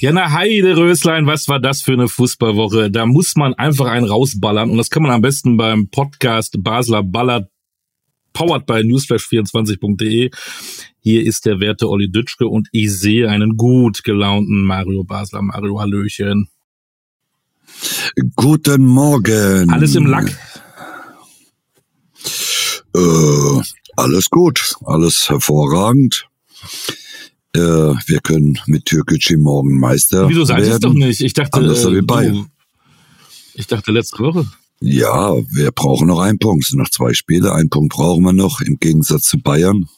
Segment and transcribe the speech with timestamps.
[0.00, 2.88] Ja, na Heide Röslein, was war das für eine Fußballwoche?
[2.88, 7.02] Da muss man einfach einen rausballern und das kann man am besten beim Podcast Basler
[7.02, 7.50] Ballert
[8.32, 10.30] powered by newsflash24.de.
[11.00, 15.42] Hier ist der werte Olli Dütschke und ich sehe einen gut gelaunten Mario Basler.
[15.42, 16.48] Mario, Hallöchen.
[18.36, 19.68] Guten Morgen.
[19.68, 20.28] Alles im Lack?
[22.94, 23.62] Äh,
[23.96, 26.28] alles gut, alles hervorragend.
[27.54, 31.20] Äh, wir können mit Türkgücü morgen Meister Wieso seid ihr es doch nicht?
[31.22, 32.34] Ich dachte, Anders äh, wie Bayern.
[32.34, 32.46] du-
[33.54, 34.46] ich dachte letzte Woche.
[34.80, 36.62] Ja, wir brauchen noch einen Punkt.
[36.64, 37.52] Es sind noch zwei Spiele.
[37.52, 38.60] Einen Punkt brauchen wir noch.
[38.60, 39.88] Im Gegensatz zu Bayern.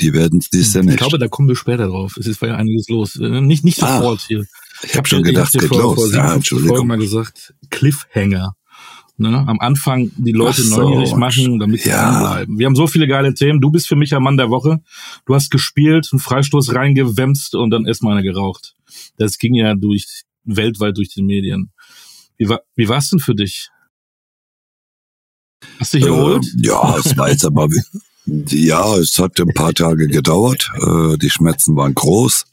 [0.00, 0.98] Die werden es dies Jahr Ich nicht.
[0.98, 2.16] glaube, da kommen wir später drauf.
[2.18, 3.16] Es ist war ja einiges los.
[3.16, 4.44] Äh, Nicht, nicht Ah, sofort hier.
[4.84, 5.94] ich habe schon dir- gedacht, hab dir geht vor, los.
[5.96, 6.86] Vor Ja, 57 Folgen Entschuldigung.
[6.86, 8.54] mal gesagt, Cliffhanger.
[9.20, 9.44] Ne?
[9.48, 10.80] Am Anfang die Leute so.
[10.80, 12.10] neugierig machen, damit sie Ja.
[12.12, 12.58] dranbleiben.
[12.58, 13.60] Wir haben so viele geile Themen.
[13.60, 14.80] Du bist für mich der Mann der Woche.
[15.26, 18.74] Du hast gespielt, einen Freistoß reingewämst und dann erstmal eine geraucht.
[19.16, 21.72] Das ging ja durch weltweit durch die Medien.
[22.36, 23.70] Wie war wie war's denn für dich?
[25.80, 26.44] Hast du dich erholt?
[26.44, 27.68] Äh, ja, es war jetzt aber,
[28.26, 30.70] ja, es hat ein paar Tage gedauert.
[30.80, 32.44] Äh, die Schmerzen waren groß,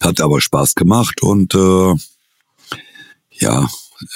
[0.00, 1.94] hat aber Spaß gemacht und äh,
[3.32, 3.68] ja,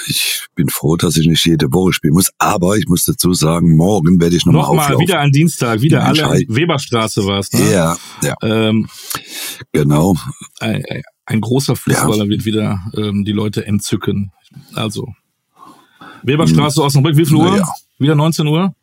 [0.06, 2.30] ich bin froh, dass ich nicht jede Woche spielen muss.
[2.38, 5.06] Aber ich muss dazu sagen, morgen werde ich nochmal Nochmal, auflaufen.
[5.06, 7.70] wieder ein Dienstag, wieder Ja, alle Schei- Weberstraße war's, ne?
[7.72, 8.88] Ja, ja, Ähm,
[9.72, 10.16] genau.
[10.60, 10.82] ein,
[11.26, 14.32] ein großer Fußballer wird wieder ähm, die Leute entzücken.
[14.74, 15.06] Also
[16.22, 17.50] Weberstraße, Osnabrück, wie viel Uhr?
[17.52, 17.58] Hm.
[17.58, 17.72] Ja.
[17.98, 18.74] Wieder 19 Uhr?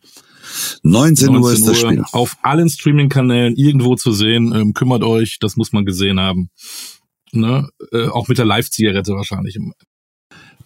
[0.83, 2.03] 19, Uhr ist das Spiel.
[2.11, 4.53] Auf allen Streaming-Kanälen irgendwo zu sehen.
[4.56, 6.50] Ähm, kümmert euch, das muss man gesehen haben.
[7.31, 7.67] Ne?
[7.92, 9.58] Äh, auch mit der Live-Zigarette wahrscheinlich.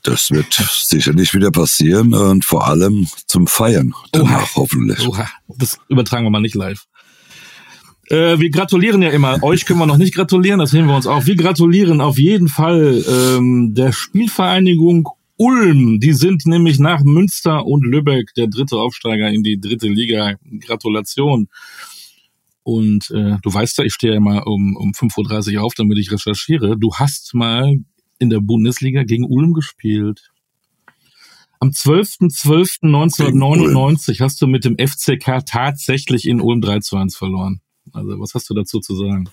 [0.03, 5.08] Das wird sicherlich wieder passieren und vor allem zum Feiern danach hoffentlich.
[5.08, 6.86] Oha, das übertragen wir mal nicht live.
[8.09, 9.42] Äh, wir gratulieren ja immer.
[9.44, 11.27] Euch können wir noch nicht gratulieren, das nehmen wir uns auf.
[11.27, 15.99] Wir gratulieren auf jeden Fall ähm, der Spielvereinigung Ulm.
[15.99, 20.36] Die sind nämlich nach Münster und Lübeck der dritte Aufsteiger in die dritte Liga.
[20.66, 21.48] Gratulation.
[22.64, 25.98] Und äh, du weißt ja, ich stehe ja immer um, um 5.30 Uhr auf, damit
[25.98, 26.77] ich recherchiere.
[26.77, 27.77] Du hast mal
[28.19, 30.31] in der Bundesliga gegen Ulm gespielt.
[31.61, 37.61] Am 12.12.1999 hast du mit dem FCK tatsächlich in Ulm 3 zu 1 verloren.
[37.91, 39.30] Also, was hast du dazu zu sagen?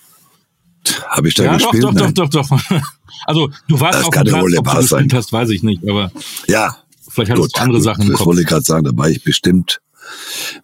[1.09, 1.85] Habe ich da ja, gespielt?
[1.85, 2.61] doch, doch, doch, doch, doch.
[3.27, 5.09] Also, du warst Das auf dem Platz, ob du gespielt sein.
[5.13, 6.11] hast, weiß ich nicht, aber
[6.49, 6.77] Ja,
[7.09, 7.57] vielleicht hattest gut.
[7.57, 8.27] du andere Sachen im das Kopf.
[8.27, 9.81] wollte ich gerade sagen, da war ich bestimmt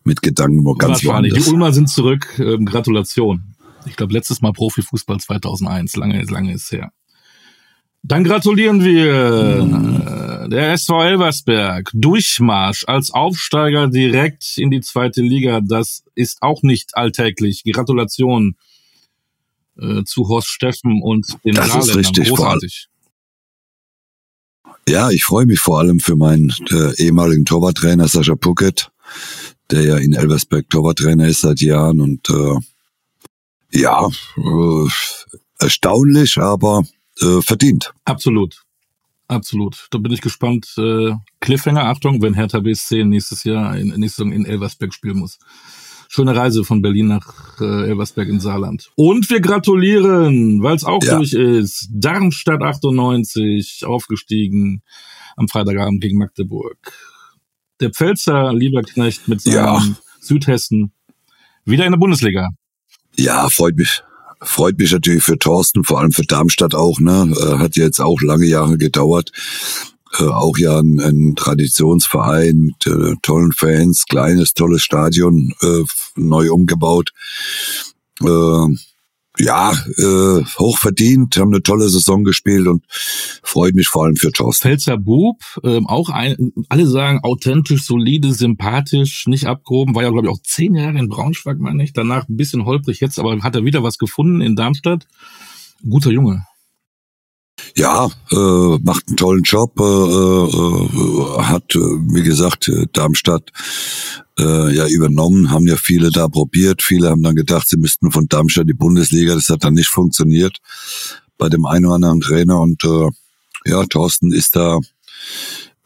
[0.05, 1.33] mit Gedanken wo ganz Wahrscheinlich.
[1.33, 1.53] Die woanders.
[1.53, 2.39] Ulmer sind zurück.
[2.39, 3.55] Ähm, Gratulation.
[3.87, 5.97] Ich glaube, letztes Mal Profifußball 2001.
[5.97, 6.93] Lange, lange ist her.
[8.05, 11.91] Dann gratulieren wir äh, der SV Elversberg.
[11.95, 15.61] Durchmarsch als Aufsteiger direkt in die zweite Liga.
[15.61, 17.63] Das ist auch nicht alltäglich.
[17.65, 18.57] Gratulation
[19.79, 21.97] äh, zu Horst Steffen und den Das ist Saarländern.
[21.99, 22.89] richtig, vor allem- Großartig.
[24.89, 28.91] Ja, ich freue mich vor allem für meinen äh, ehemaligen Torwarttrainer Sascha Puckett,
[29.71, 34.89] der ja in Elversberg Torwarttrainer ist seit Jahren und äh, ja, äh,
[35.61, 36.83] erstaunlich, aber
[37.21, 37.93] äh, verdient.
[38.05, 38.63] Absolut.
[39.29, 39.87] Absolut.
[39.91, 40.75] Da bin ich gespannt.
[40.77, 45.39] Äh, Cliffhanger, Achtung, wenn Hertha BSC nächstes Jahr in, nächste Saison in Elversberg spielen muss.
[46.09, 48.91] Schöne Reise von Berlin nach äh, Elversberg in Saarland.
[48.97, 51.17] Und wir gratulieren, weil es auch Ja.
[51.17, 51.89] durch ist.
[51.91, 54.83] Darmstadt 98 aufgestiegen
[55.37, 56.77] am Freitagabend gegen Magdeburg.
[57.81, 59.83] Der Pfälzer Lieberknecht mit seinem Ja.
[60.21, 60.93] Südhessen
[61.65, 62.49] wieder in der Bundesliga.
[63.17, 64.03] Ja, freut mich.
[64.43, 67.33] Freut mich natürlich für Thorsten, vor allem für Darmstadt auch, ne?
[67.39, 69.31] Äh, hat jetzt auch lange Jahre gedauert.
[70.19, 75.85] Äh, auch ja ein, ein Traditionsverein mit äh, tollen Fans, kleines, tolles Stadion, äh,
[76.17, 77.13] neu umgebaut.
[78.21, 78.67] Äh,
[79.39, 82.85] ja, äh, hochverdient, haben eine tolle Saison gespielt und
[83.43, 84.69] freut mich vor allem für Thorsten.
[84.69, 90.27] Pfälzer Bub, ähm, auch ein, alle sagen authentisch, solide, sympathisch, nicht abgehoben, war ja glaube
[90.27, 93.55] ich auch zehn Jahre in Braunschweig, meine ich, danach ein bisschen holprig jetzt, aber hat
[93.55, 95.07] er wieder was gefunden in Darmstadt.
[95.89, 96.47] Guter Junge.
[97.75, 103.51] Ja, äh, macht einen tollen Job, äh, äh, hat, äh, wie gesagt, äh, Darmstadt
[104.39, 106.83] äh, ja übernommen, haben ja viele da probiert.
[106.83, 109.35] Viele haben dann gedacht, sie müssten von Darmstadt die Bundesliga.
[109.35, 110.59] Das hat dann nicht funktioniert
[111.39, 112.61] bei dem einen oder anderen Trainer.
[112.61, 113.11] Und äh,
[113.65, 114.79] ja, Thorsten ist da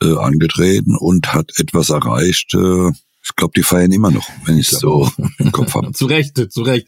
[0.02, 2.55] äh, angetreten und hat etwas erreicht.
[2.55, 2.90] Äh,
[3.25, 5.93] ich glaube, die feiern immer noch, wenn ich so im Kopf habe.
[5.94, 6.87] zu Recht, zu Recht.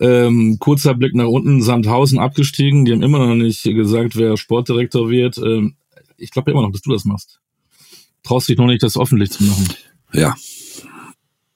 [0.00, 5.10] Ähm, kurzer Blick nach unten, Sandhausen abgestiegen, die haben immer noch nicht gesagt, wer Sportdirektor
[5.10, 5.38] wird.
[5.38, 5.74] Ähm,
[6.16, 7.40] ich glaube immer noch, dass du das machst.
[8.22, 9.68] Traust dich noch nicht, das öffentlich zu machen.
[10.12, 10.34] Ja.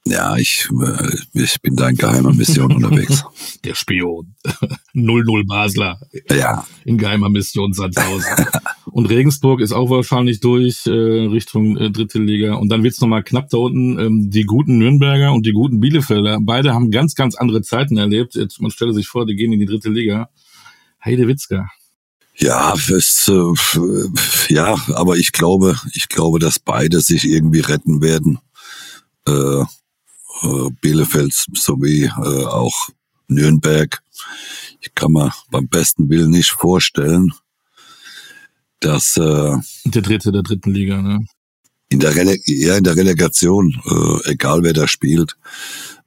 [0.05, 3.23] Ja, ich, äh, ich bin da in geheimer Mission unterwegs.
[3.63, 4.35] Der Spion.
[4.93, 5.99] 00 Basler.
[6.29, 6.65] Ja.
[6.83, 8.45] In geheimer Mission Sandhausen.
[8.85, 12.55] Und Regensburg ist auch wahrscheinlich durch äh, Richtung äh, dritte Liga.
[12.55, 13.97] Und dann wird's nochmal knapp da unten.
[13.97, 18.35] Ähm, die guten Nürnberger und die guten Bielefelder, beide haben ganz, ganz andere Zeiten erlebt.
[18.35, 20.29] Jetzt, man stelle sich vor, die gehen in die dritte Liga.
[21.03, 21.69] Heide Witzka.
[22.35, 28.39] Ja, es, äh, ja, aber ich glaube, ich glaube, dass beide sich irgendwie retten werden.
[29.27, 29.63] Äh,
[30.43, 32.89] äh, Bielefeld sowie äh, auch
[33.27, 34.01] Nürnberg.
[34.81, 37.31] Ich kann mir beim besten Willen nicht vorstellen,
[38.79, 39.55] dass äh,
[39.85, 41.25] der dritte der dritten Liga, ne?
[41.89, 45.37] In der Rele ja, in der Relegation, äh, egal wer da spielt,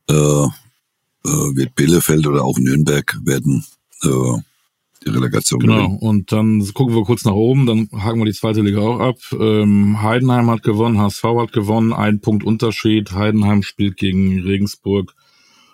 [0.09, 0.49] äh, äh,
[1.25, 3.65] wird Bielefeld oder auch Nürnberg werden
[4.03, 4.41] äh,
[5.07, 5.99] die Relegation Genau, gewinnen.
[5.99, 9.17] und dann gucken wir kurz nach oben, dann haken wir die zweite Liga auch ab.
[9.39, 13.13] Ähm, Heidenheim hat gewonnen, HSV hat gewonnen, ein Punkt Unterschied.
[13.13, 15.15] Heidenheim spielt gegen Regensburg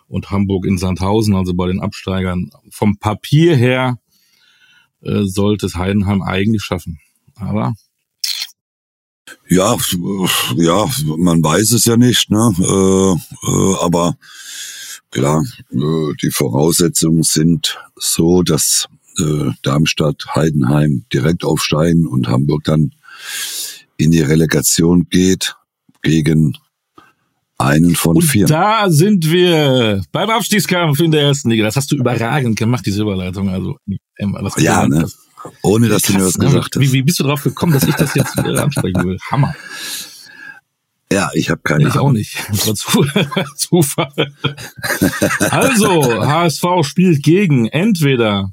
[0.08, 2.50] und Hamburg in Sandhausen, also bei den Absteigern.
[2.70, 3.98] Vom Papier her
[5.00, 6.98] äh, sollte es Heidenheim eigentlich schaffen.
[7.34, 7.74] Aber
[9.48, 9.76] ja,
[10.56, 10.86] ja,
[11.16, 12.52] man weiß es ja nicht, ne?
[12.58, 14.16] Äh, äh, aber
[15.10, 22.92] klar, äh, die Voraussetzungen sind so, dass äh, Darmstadt, Heidenheim direkt aufsteigen und Hamburg dann
[23.96, 25.54] in die Relegation geht
[26.02, 26.56] gegen
[27.58, 28.46] einen von und vier.
[28.46, 31.64] Da sind wir beim Abstiegskampf in der ersten Liga.
[31.64, 33.48] Das hast du überragend gemacht, diese Überleitung.
[33.48, 33.76] Also,
[34.58, 35.06] ja, ne?
[35.62, 36.46] Ohne dass Krass, du mir was ne?
[36.46, 36.80] gesagt hast.
[36.80, 39.18] Wie, wie bist du drauf gekommen, dass ich das jetzt äh, ansprechen will?
[39.30, 39.54] Hammer.
[41.12, 42.36] Ja, ich habe keine Ich auch nicht.
[43.56, 44.12] Zufall.
[45.50, 48.52] also, HSV spielt gegen entweder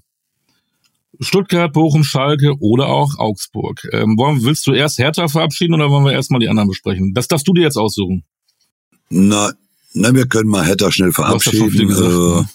[1.20, 3.88] Stuttgart, Bochum, Schalke oder auch Augsburg.
[3.92, 7.14] Ähm, wollen, willst du erst Hertha verabschieden oder wollen wir erstmal die anderen besprechen?
[7.14, 8.24] Das darfst du dir jetzt aussuchen.
[9.10, 9.52] Na,
[9.94, 11.88] na wir können mal Hertha schnell verabschieden.
[11.88, 12.50] Gesagt, äh, ne?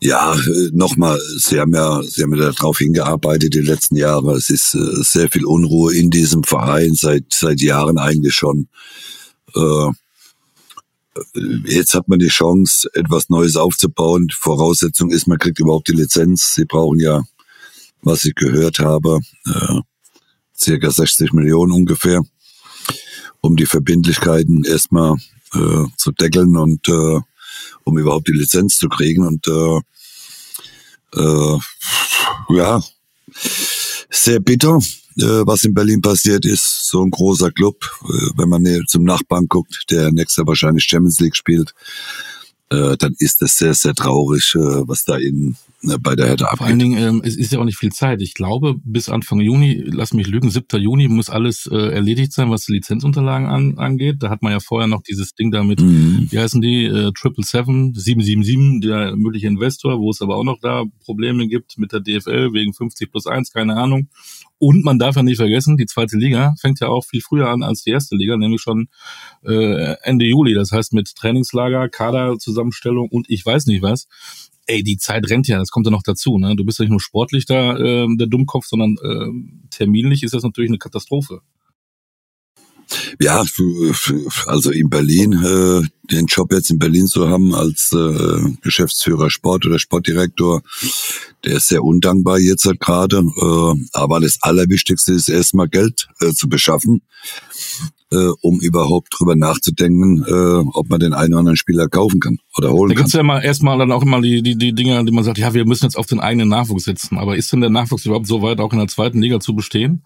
[0.00, 0.36] ja,
[0.72, 4.34] nochmal, Sie haben ja, Sie haben ja darauf hingearbeitet die letzten Jahre.
[4.34, 8.68] Es ist äh, sehr viel Unruhe in diesem Verein seit seit Jahren eigentlich schon.
[9.54, 9.90] Äh,
[11.64, 14.28] jetzt hat man die Chance, etwas Neues aufzubauen.
[14.28, 16.54] Die Voraussetzung ist, man kriegt überhaupt die Lizenz.
[16.54, 17.22] Sie brauchen ja,
[18.02, 19.80] was ich gehört habe, äh,
[20.56, 22.22] circa 60 Millionen ungefähr,
[23.40, 25.16] um die Verbindlichkeiten erstmal
[25.54, 27.20] äh, zu deckeln und äh,
[27.84, 29.26] um überhaupt die Lizenz zu kriegen.
[29.26, 29.80] Und äh,
[31.16, 31.58] äh,
[32.50, 32.82] ja,
[34.10, 34.78] sehr bitter
[35.22, 36.88] was in Berlin passiert ist.
[36.88, 41.36] So ein großer Club, äh, wenn man zum Nachbarn guckt, der nächstes wahrscheinlich Champions League
[41.36, 41.74] spielt,
[42.70, 45.69] äh, dann ist das sehr, sehr traurig, äh, was da in, äh,
[46.00, 46.58] bei der Hertha abgeht.
[46.58, 48.20] Vor allen Dingen, ähm, es ist ja auch nicht viel Zeit.
[48.20, 50.80] Ich glaube, bis Anfang Juni, lass mich lügen, 7.
[50.80, 54.16] Juni muss alles äh, erledigt sein, was die Lizenzunterlagen an, angeht.
[54.20, 56.28] Da hat man ja vorher noch dieses Ding damit, mhm.
[56.30, 60.58] wie heißen die, äh, Triple Seven, 777, der mögliche Investor, wo es aber auch noch
[60.60, 64.08] da Probleme gibt mit der DFL wegen 50 plus 1, keine Ahnung.
[64.58, 67.62] Und man darf ja nicht vergessen, die zweite Liga fängt ja auch viel früher an
[67.62, 68.88] als die erste Liga, nämlich schon
[69.42, 70.52] äh, Ende Juli.
[70.52, 74.06] Das heißt mit Trainingslager, Kaderzusammenstellung und ich weiß nicht was.
[74.66, 76.38] Ey, die Zeit rennt ja, das kommt ja noch dazu.
[76.38, 76.54] Ne?
[76.56, 80.42] Du bist ja nicht nur sportlich da äh, der Dummkopf, sondern äh, terminlich ist das
[80.42, 81.40] natürlich eine Katastrophe.
[83.20, 83.44] Ja,
[84.46, 89.66] also in Berlin, äh, den Job jetzt in Berlin zu haben als äh, Geschäftsführer Sport
[89.66, 90.62] oder Sportdirektor,
[91.44, 93.18] der ist sehr undankbar jetzt halt gerade.
[93.18, 97.02] Äh, aber das Allerwichtigste ist erstmal Geld äh, zu beschaffen,
[98.12, 102.38] äh, um überhaupt drüber nachzudenken, äh, ob man den einen oder anderen Spieler kaufen kann
[102.56, 102.96] oder holen da kann.
[102.96, 105.38] Da gibt's ja mal erstmal dann auch immer die, die, die Dinge, die man sagt,
[105.38, 107.18] ja, wir müssen jetzt auf den eigenen Nachwuchs setzen.
[107.18, 110.02] Aber ist denn der Nachwuchs überhaupt so weit, auch in der zweiten Liga zu bestehen?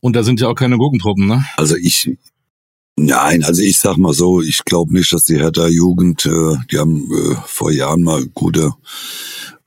[0.00, 1.44] Und da sind ja auch keine Gurkentruppen, ne?
[1.56, 2.16] Also ich,
[2.98, 6.78] Nein, also ich sag mal so, ich glaube nicht, dass die Hertha Jugend, äh, die
[6.78, 8.72] haben äh, vor Jahren mal gute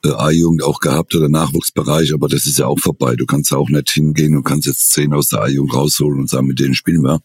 [0.03, 3.15] äh, A-Jugend auch gehabt oder Nachwuchsbereich, aber das ist ja auch vorbei.
[3.15, 6.29] Du kannst ja auch nicht hingehen und kannst jetzt zehn aus der A-Jugend rausholen und
[6.29, 7.21] sagen, mit denen spielen wir.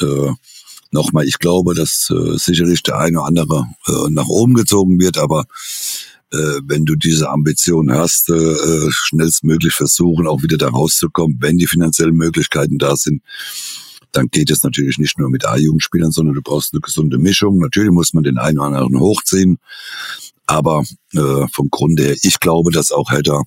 [0.00, 0.32] Äh,
[0.92, 5.18] Nochmal, ich glaube, dass äh, sicherlich der eine oder andere äh, nach oben gezogen wird,
[5.18, 5.44] aber
[6.32, 11.58] äh, wenn du diese Ambition hast, äh, äh schnellstmöglich versuchen, auch wieder da rauszukommen, wenn
[11.58, 13.22] die finanziellen Möglichkeiten da sind,
[14.12, 17.58] dann geht es natürlich nicht nur mit A-Jugendspielern, sondern du brauchst eine gesunde Mischung.
[17.58, 19.58] Natürlich muss man den einen oder anderen hochziehen,
[20.46, 23.42] aber äh, vom Grunde her, ich glaube, dass auch Hedda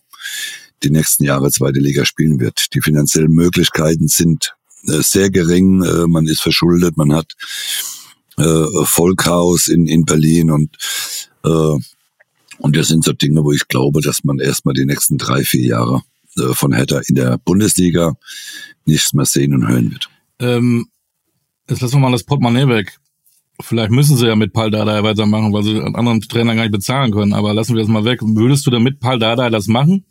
[0.83, 2.73] die nächsten Jahre zweite Liga spielen wird.
[2.73, 4.53] Die finanziellen Möglichkeiten sind
[4.87, 7.33] äh, sehr gering, äh, man ist verschuldet, man hat
[8.37, 10.77] äh, Vollchaos in, in Berlin und
[11.43, 11.77] äh,
[12.59, 15.65] und das sind so Dinge, wo ich glaube, dass man erstmal die nächsten drei, vier
[15.65, 16.03] Jahre
[16.37, 18.13] äh, von Hertha in der Bundesliga
[18.85, 20.09] nichts mehr sehen und hören wird.
[20.39, 20.87] Ähm,
[21.69, 22.97] Jetzt lassen wir mal das Portemonnaie weg.
[23.61, 26.71] Vielleicht müssen sie ja mit Paul Dardai weitermachen, weil sie einen anderen Trainer gar nicht
[26.71, 27.33] bezahlen können.
[27.33, 28.19] Aber lassen wir das mal weg.
[28.21, 30.05] Würdest du denn mit Paul Dardai das machen?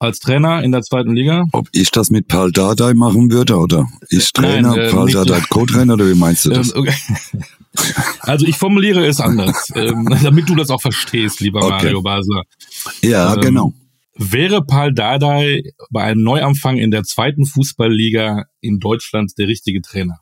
[0.00, 1.44] Als Trainer in der zweiten Liga?
[1.52, 5.40] Ob ich das mit Paul Dardai machen würde oder ich Trainer, Nein, äh, Paul Dardai
[5.48, 6.74] Co-Trainer oder wie meinst du das?
[6.74, 6.94] Ähm, okay.
[8.20, 11.70] Also ich formuliere es anders, ähm, damit du das auch verstehst, lieber okay.
[11.70, 12.44] Mario Basler.
[13.02, 13.72] Ja, ähm, genau.
[14.16, 20.20] Wäre Paul Dardai bei einem Neuanfang in der zweiten Fußballliga in Deutschland der richtige Trainer?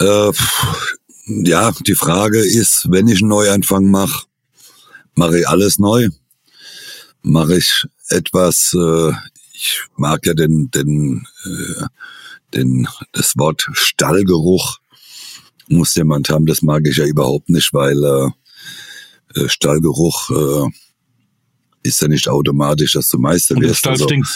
[0.00, 0.32] Äh,
[1.26, 4.26] ja, die Frage ist, wenn ich einen Neuanfang mache,
[5.14, 6.08] mache ich alles neu?
[7.22, 9.12] Mache ich etwas, äh,
[9.54, 11.84] ich mag ja den, den, äh,
[12.52, 14.78] den, das Wort Stallgeruch
[15.68, 20.70] muss jemand haben, das mag ich ja überhaupt nicht, weil äh, äh Stallgeruch äh,
[21.82, 23.80] ist ja nicht automatisch, dass du Meister wirst.
[23.80, 24.28] Stall also, stinkt.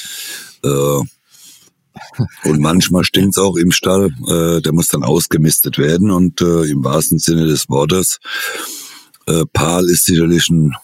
[0.62, 4.10] Äh, und manchmal stinkt's auch im Stall.
[4.28, 8.18] Äh, der muss dann ausgemistet werden und äh, im wahrsten Sinne des Wortes.
[9.26, 10.74] Äh, Paul ist sicherlich ein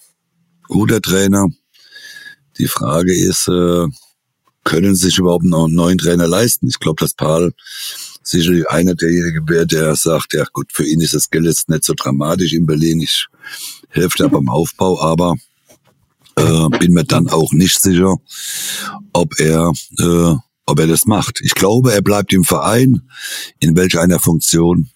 [0.68, 1.48] guter Trainer.
[2.58, 3.86] Die Frage ist, äh,
[4.64, 6.68] können sich überhaupt noch einen neuen Trainer leisten?
[6.68, 7.52] Ich glaube, dass Paul
[8.22, 11.84] sicherlich einer derjenigen wäre, der sagt, ja gut, für ihn ist das Geld jetzt nicht
[11.84, 13.00] so dramatisch in Berlin.
[13.00, 13.26] Ich
[13.88, 15.36] helfe da beim Aufbau, aber
[16.40, 18.16] äh, bin mir dann auch nicht sicher,
[19.12, 20.34] ob er äh,
[20.66, 21.40] ob er das macht.
[21.42, 23.02] Ich glaube, er bleibt im Verein,
[23.58, 24.88] in welch einer Funktion.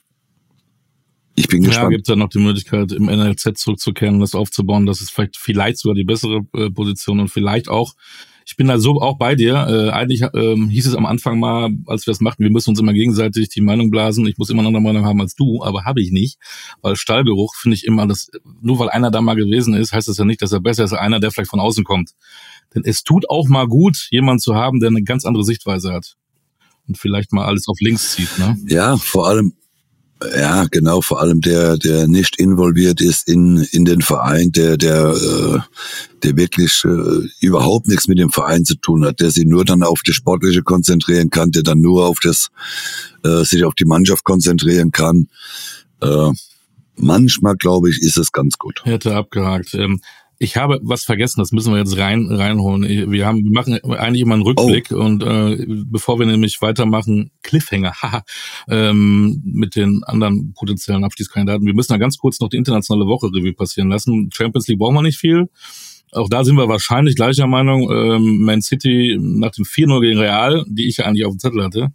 [1.34, 1.90] Ich bin gespannt.
[1.90, 4.86] Ja, gibt ja noch die Möglichkeit, im NLZ zurückzukehren, das aufzubauen.
[4.86, 7.94] Das ist vielleicht, vielleicht sogar die bessere äh, Position und vielleicht auch
[8.46, 9.54] ich bin da so auch bei dir.
[9.68, 12.80] Äh, eigentlich ähm, hieß es am Anfang mal, als wir das machten, wir müssen uns
[12.80, 14.26] immer gegenseitig die Meinung blasen.
[14.26, 16.38] Ich muss immer eine andere Meinung haben als du, aber habe ich nicht.
[16.82, 20.18] Weil Stallgeruch finde ich immer, das, nur weil einer da mal gewesen ist, heißt das
[20.18, 22.10] ja nicht, dass er besser ist als einer, der vielleicht von außen kommt.
[22.74, 26.16] Denn es tut auch mal gut, jemanden zu haben, der eine ganz andere Sichtweise hat.
[26.86, 28.58] Und vielleicht mal alles auf links zieht, ne?
[28.66, 29.54] Ja, vor allem,
[30.22, 35.10] ja, genau, vor allem der, der nicht involviert ist in, in den Verein, der, der,
[35.10, 35.58] äh,
[36.22, 39.82] der wirklich äh, überhaupt nichts mit dem Verein zu tun hat, der sich nur dann
[39.82, 42.48] auf das Sportliche konzentrieren kann, der dann nur auf das,
[43.24, 45.28] äh, sich auf die Mannschaft konzentrieren kann.
[46.00, 46.30] Äh,
[46.96, 48.82] manchmal, glaube ich, ist es ganz gut.
[48.84, 49.74] Hätte abgehakt.
[49.74, 50.00] Ähm,
[50.44, 53.10] ich habe was vergessen, das müssen wir jetzt rein reinholen.
[53.10, 54.96] Wir haben, wir machen eigentlich immer einen Rückblick oh.
[54.96, 58.22] und äh, bevor wir nämlich weitermachen, Cliffhanger, haha,
[58.68, 61.66] ähm, mit den anderen potenziellen Abstiegskandidaten.
[61.66, 64.30] Wir müssen da ganz kurz noch die internationale Woche Revue passieren lassen.
[64.32, 65.48] Champions League brauchen wir nicht viel.
[66.12, 67.90] Auch da sind wir wahrscheinlich gleicher Meinung.
[67.90, 71.64] Ähm, Man City nach dem 4-0 gegen Real, die ich ja eigentlich auf dem Zettel
[71.64, 71.92] hatte,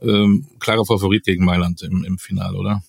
[0.00, 2.82] ähm, klarer Favorit gegen Mailand im, im Finale, oder?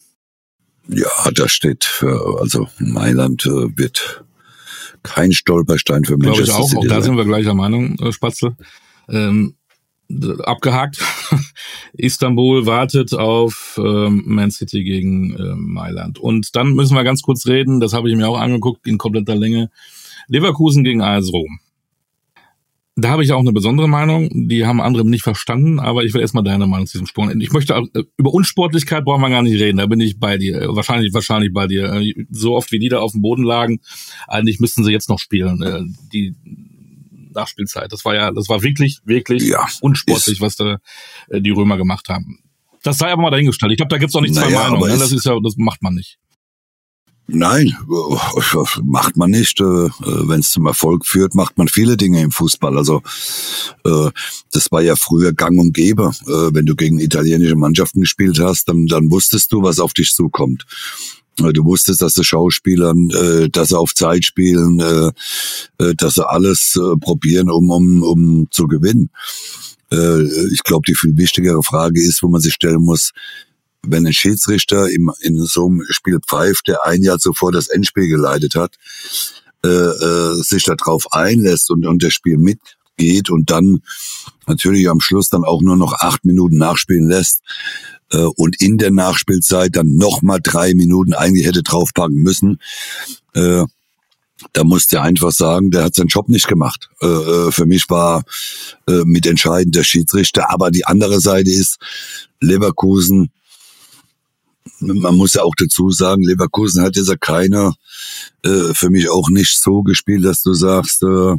[0.87, 4.23] Ja, da steht für, also Mailand äh, wird
[5.03, 6.83] kein Stolperstein für Manchester Glaube ich auch.
[6.83, 8.55] Auch da sind wir gleicher Meinung, äh, Spatzel.
[9.09, 9.55] Ähm,
[10.43, 10.97] abgehakt.
[11.93, 16.19] Istanbul wartet auf ähm, Man City gegen äh, Mailand.
[16.19, 19.35] Und dann müssen wir ganz kurz reden, das habe ich mir auch angeguckt in kompletter
[19.35, 19.69] Länge.
[20.27, 21.59] Leverkusen gegen AS Rom.
[22.95, 24.29] Da habe ich auch eine besondere Meinung.
[24.47, 27.35] Die haben andere nicht verstanden, aber ich will erstmal deine Meinung zu diesem Sport.
[27.39, 29.77] Ich möchte auch, äh, über Unsportlichkeit brauchen wir gar nicht reden.
[29.77, 30.61] Da bin ich bei dir.
[30.61, 31.91] Äh, wahrscheinlich, wahrscheinlich bei dir.
[31.91, 33.79] Äh, so oft wie die da auf dem Boden lagen,
[34.27, 35.97] eigentlich müssten sie jetzt noch spielen.
[36.13, 36.35] Die
[37.33, 37.91] Nachspielzeit.
[37.91, 40.77] Das war ja, das war wirklich, wirklich ja, unsportlich, was da
[41.31, 42.43] die Römer gemacht haben.
[42.83, 43.71] Das sei aber mal dahingestellt.
[43.71, 44.91] Ich glaube, da gibt's auch nicht zwei naja, Meinungen.
[44.91, 44.97] Ne?
[44.99, 46.19] Das ist ja, das macht man nicht.
[47.27, 47.73] Nein,
[48.83, 49.59] macht man nicht.
[49.61, 52.77] Äh, Wenn es zum Erfolg führt, macht man viele Dinge im Fußball.
[52.77, 53.01] Also
[53.85, 54.09] äh,
[54.51, 56.11] das war ja früher Gang und Gäbe.
[56.27, 60.13] Äh, wenn du gegen italienische Mannschaften gespielt hast, dann, dann wusstest du, was auf dich
[60.13, 60.65] zukommt.
[61.37, 63.09] Du wusstest, dass die Schauspielern,
[63.51, 64.77] dass sie auf Zeit spielen,
[65.79, 69.09] dass sie alles probieren, um, um, um zu gewinnen.
[69.89, 73.13] Ich glaube, die viel wichtigere Frage ist, wo man sich stellen muss,
[73.85, 78.07] wenn ein Schiedsrichter im, in so einem Spiel pfeift, der ein Jahr zuvor das Endspiel
[78.07, 78.75] geleitet hat,
[79.63, 83.81] äh, äh, sich darauf einlässt und, und das Spiel mitgeht und dann
[84.47, 87.41] natürlich am Schluss dann auch nur noch acht Minuten nachspielen lässt
[88.11, 92.59] äh, und in der Nachspielzeit dann nochmal drei Minuten eigentlich hätte draufpacken müssen,
[93.33, 93.65] äh,
[94.51, 96.89] da muss der einfach sagen, der hat seinen Job nicht gemacht.
[97.01, 98.23] Äh, äh für mich war
[98.87, 100.51] äh, mit entscheidend der Schiedsrichter.
[100.51, 101.77] Aber die andere Seite ist,
[102.41, 103.31] Leverkusen
[104.87, 107.75] man muss ja auch dazu sagen, Leverkusen hat jetzt ja keiner
[108.43, 111.35] äh, für mich auch nicht so gespielt, dass du sagst, äh,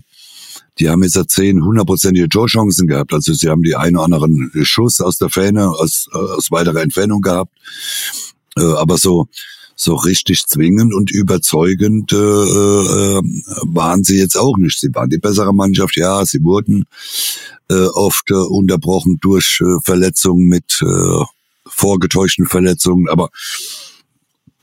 [0.79, 3.13] die haben jetzt ja zehn hundertprozentige Torchancen gehabt.
[3.13, 7.21] Also sie haben die einen oder anderen Schuss aus der Fähne, aus, aus weiterer Entfernung
[7.21, 7.53] gehabt.
[8.57, 9.29] Äh, aber so
[9.77, 13.21] so richtig zwingend und überzeugend äh, äh,
[13.65, 14.79] waren sie jetzt auch nicht.
[14.79, 16.85] Sie waren die bessere Mannschaft, ja, sie wurden
[17.69, 21.25] äh, oft äh, unterbrochen durch äh, Verletzungen mit äh,
[21.75, 23.31] vorgetäuschten Verletzungen, aber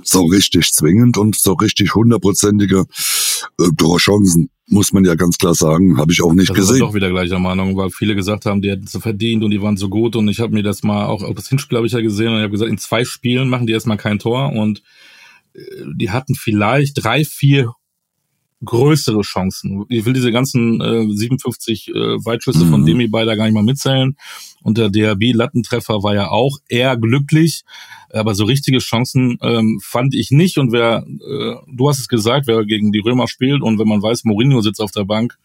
[0.04, 2.86] so richtig zwingend und so richtig hundertprozentige
[3.60, 6.76] äh, Torchancen, muss man ja ganz klar sagen, habe ich auch nicht das gesehen.
[6.76, 9.62] Ich doch wieder gleicher Meinung, weil viele gesagt haben, die hätten es verdient und die
[9.62, 11.94] waren so gut und ich habe mir das mal auch, auch das Hinspiel habe ich
[11.94, 14.82] ja gesehen und ich habe gesagt, in zwei Spielen machen die erstmal kein Tor und
[15.54, 15.62] äh,
[15.96, 17.74] die hatten vielleicht drei, vier
[18.64, 19.86] größere Chancen.
[19.90, 22.70] Ich will diese ganzen äh, 57 äh, Weitschüsse mhm.
[22.70, 24.16] von Demi bei da gar nicht mal mitzählen.
[24.62, 27.64] Und der DRB-Lattentreffer war ja auch eher glücklich,
[28.12, 30.58] aber so richtige Chancen ähm, fand ich nicht.
[30.58, 34.02] Und wer, äh, du hast es gesagt, wer gegen die Römer spielt und wenn man
[34.02, 35.38] weiß, Mourinho sitzt auf der Bank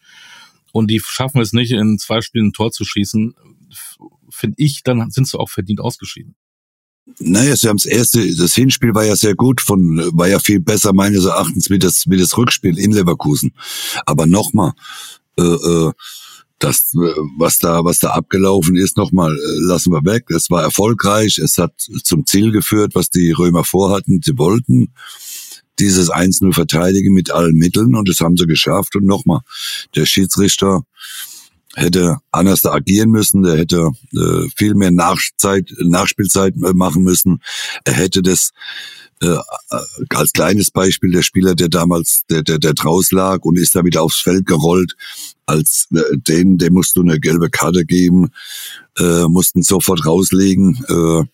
[0.71, 3.33] und die schaffen es nicht, in zwei Spielen ein Tor zu schießen,
[4.29, 6.35] finde ich, dann sind sie auch verdient ausgeschieden.
[7.19, 10.59] Naja, sie haben das erste, das Hinspiel war ja sehr gut, von war ja viel
[10.59, 13.53] besser meines Erachtens wie das wie das Rückspiel in Leverkusen.
[14.05, 14.73] Aber nochmal,
[15.39, 15.91] äh, äh,
[16.59, 16.91] das
[17.37, 20.29] was da was da abgelaufen ist, nochmal äh, lassen wir weg.
[20.29, 21.73] Es war erfolgreich, es hat
[22.03, 24.21] zum Ziel geführt, was die Römer vorhatten.
[24.23, 24.93] Sie wollten
[25.79, 28.95] dieses 1-0 verteidigen mit allen Mitteln und das haben sie geschafft.
[28.95, 29.41] Und nochmal,
[29.95, 30.83] der Schiedsrichter
[31.77, 37.41] hätte anders agieren müssen, der hätte äh, viel mehr Nachzeit, Nachspielzeit äh, machen müssen.
[37.85, 38.51] Er hätte das
[39.21, 39.79] äh, äh,
[40.09, 43.85] als kleines Beispiel der Spieler, der damals, der, der, der draus lag und ist da
[43.85, 44.95] wieder aufs Feld gerollt,
[45.45, 48.31] als äh, den, dem musst du eine gelbe Karte geben,
[48.97, 50.83] äh, mussten sofort rauslegen.
[50.89, 51.25] Äh,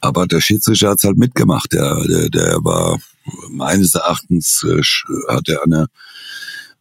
[0.00, 1.72] aber der Schiedsrichter hat's halt mitgemacht.
[1.72, 2.98] Der, der, der war
[3.48, 4.82] meines Erachtens äh,
[5.32, 5.86] hat er eine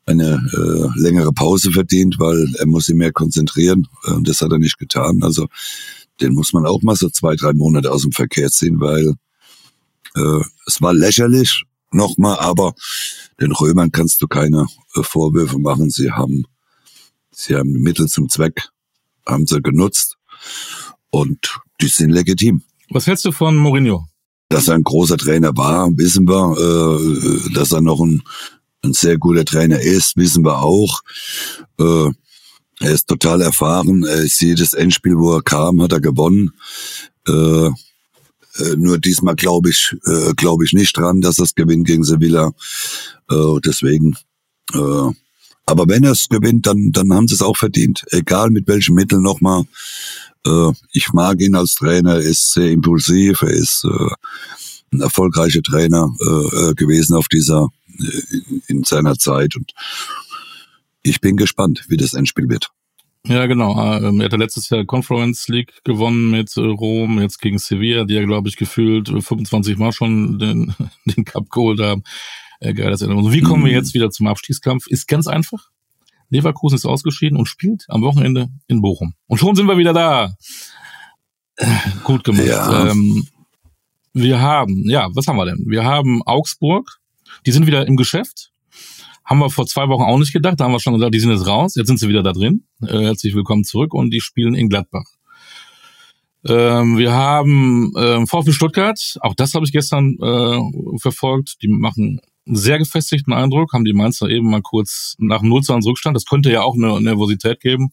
[0.06, 3.88] eine äh, längere Pause verdient, weil er muss sich mehr konzentrieren.
[4.06, 5.24] Äh, das hat er nicht getan.
[5.24, 5.48] Also
[6.22, 9.14] den muss man auch mal so zwei, drei Monate aus dem Verkehr ziehen, weil
[10.16, 12.74] äh, es war lächerlich nochmal, aber
[13.40, 15.90] den Römern kannst du keine äh, Vorwürfe machen.
[15.90, 16.46] Sie haben,
[17.32, 18.70] sie haben Mittel zum Zweck,
[19.26, 20.18] haben sie genutzt
[21.10, 22.64] und die sind legitim.
[22.90, 24.08] Was hältst du von Mourinho?
[24.50, 27.48] Dass er ein großer Trainer war, wissen wir.
[27.50, 28.22] Äh, dass er noch ein
[28.84, 31.02] ein sehr guter Trainer ist, wissen wir auch.
[31.80, 32.10] Äh,
[32.80, 34.04] er ist total erfahren.
[34.04, 36.52] Er ist jedes Endspiel, wo er kam, hat er gewonnen.
[37.28, 42.04] Äh, äh, nur diesmal glaube ich, äh, glaube ich nicht dran, dass das gewinnt gegen
[42.04, 42.52] Sevilla.
[43.30, 44.17] Äh, deswegen.
[44.74, 45.12] Äh,
[45.65, 48.04] aber wenn er es gewinnt, dann, dann haben sie es auch verdient.
[48.12, 49.63] Egal mit welchen Mitteln nochmal.
[50.46, 52.15] Äh, ich mag ihn als Trainer.
[52.15, 53.43] Er ist sehr impulsiv.
[53.43, 54.10] Er ist äh,
[54.91, 57.69] ein erfolgreicher Trainer äh, äh gewesen auf dieser
[58.67, 59.56] in seiner Zeit.
[59.56, 59.73] Und
[61.01, 62.69] ich bin gespannt, wie das Endspiel wird.
[63.25, 63.71] Ja, genau.
[63.95, 68.15] Ähm, er hatte letztes Jahr Conference League gewonnen mit äh, Rom, jetzt gegen Sevilla, die
[68.15, 70.75] ja, glaube ich, gefühlt 25 Mal schon den,
[71.06, 72.03] den Cup geholt haben.
[72.60, 73.77] Äh, geil, das Und wie kommen wir mhm.
[73.77, 74.88] jetzt wieder zum Abstiegskampf?
[74.88, 75.69] Ist ganz einfach.
[76.29, 79.13] Leverkusen ist ausgeschieden und spielt am Wochenende in Bochum.
[79.27, 80.36] Und schon sind wir wieder da.
[81.56, 81.67] Äh,
[82.03, 82.45] gut gemacht.
[82.45, 82.89] Ja.
[82.89, 83.27] Ähm,
[84.13, 85.63] wir haben, ja, was haben wir denn?
[85.67, 86.99] Wir haben Augsburg,
[87.46, 88.52] die sind wieder im Geschäft.
[89.26, 90.60] Haben wir vor zwei Wochen auch nicht gedacht.
[90.60, 91.76] Da haben wir schon gesagt, die sind jetzt raus.
[91.76, 92.65] Jetzt sind sie wieder da drin.
[92.82, 95.06] Äh, herzlich willkommen zurück und die spielen in Gladbach.
[96.46, 99.17] Ähm, wir haben äh, VfB Stuttgart.
[99.22, 101.62] Auch das habe ich gestern äh, verfolgt.
[101.62, 103.72] Die machen einen sehr gefestigten Eindruck.
[103.72, 106.17] Haben die Mainzer eben mal kurz nach 0 zu 1 Rückstand.
[106.17, 107.91] Das könnte ja auch eine Nervosität geben.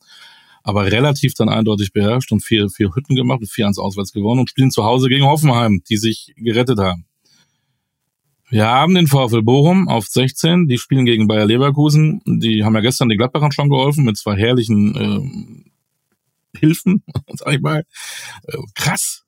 [0.62, 4.40] Aber relativ dann eindeutig beherrscht und vier, vier Hütten gemacht und vier ans Auswärts gewonnen
[4.40, 7.07] und spielen zu Hause gegen Hoffenheim, die sich gerettet haben.
[8.50, 12.20] Wir haben den VfL Bochum auf 16, die spielen gegen Bayer Leverkusen.
[12.26, 15.72] Die haben ja gestern die Gladbachern schon geholfen mit zwei herrlichen
[16.52, 17.84] äh, Hilfen, sag ich mal.
[18.42, 19.24] Äh, krass.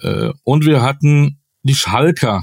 [0.00, 2.42] Äh, und wir hatten die Schalker,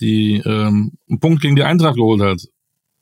[0.00, 2.40] die ähm, einen Punkt gegen die Eintracht geholt hat.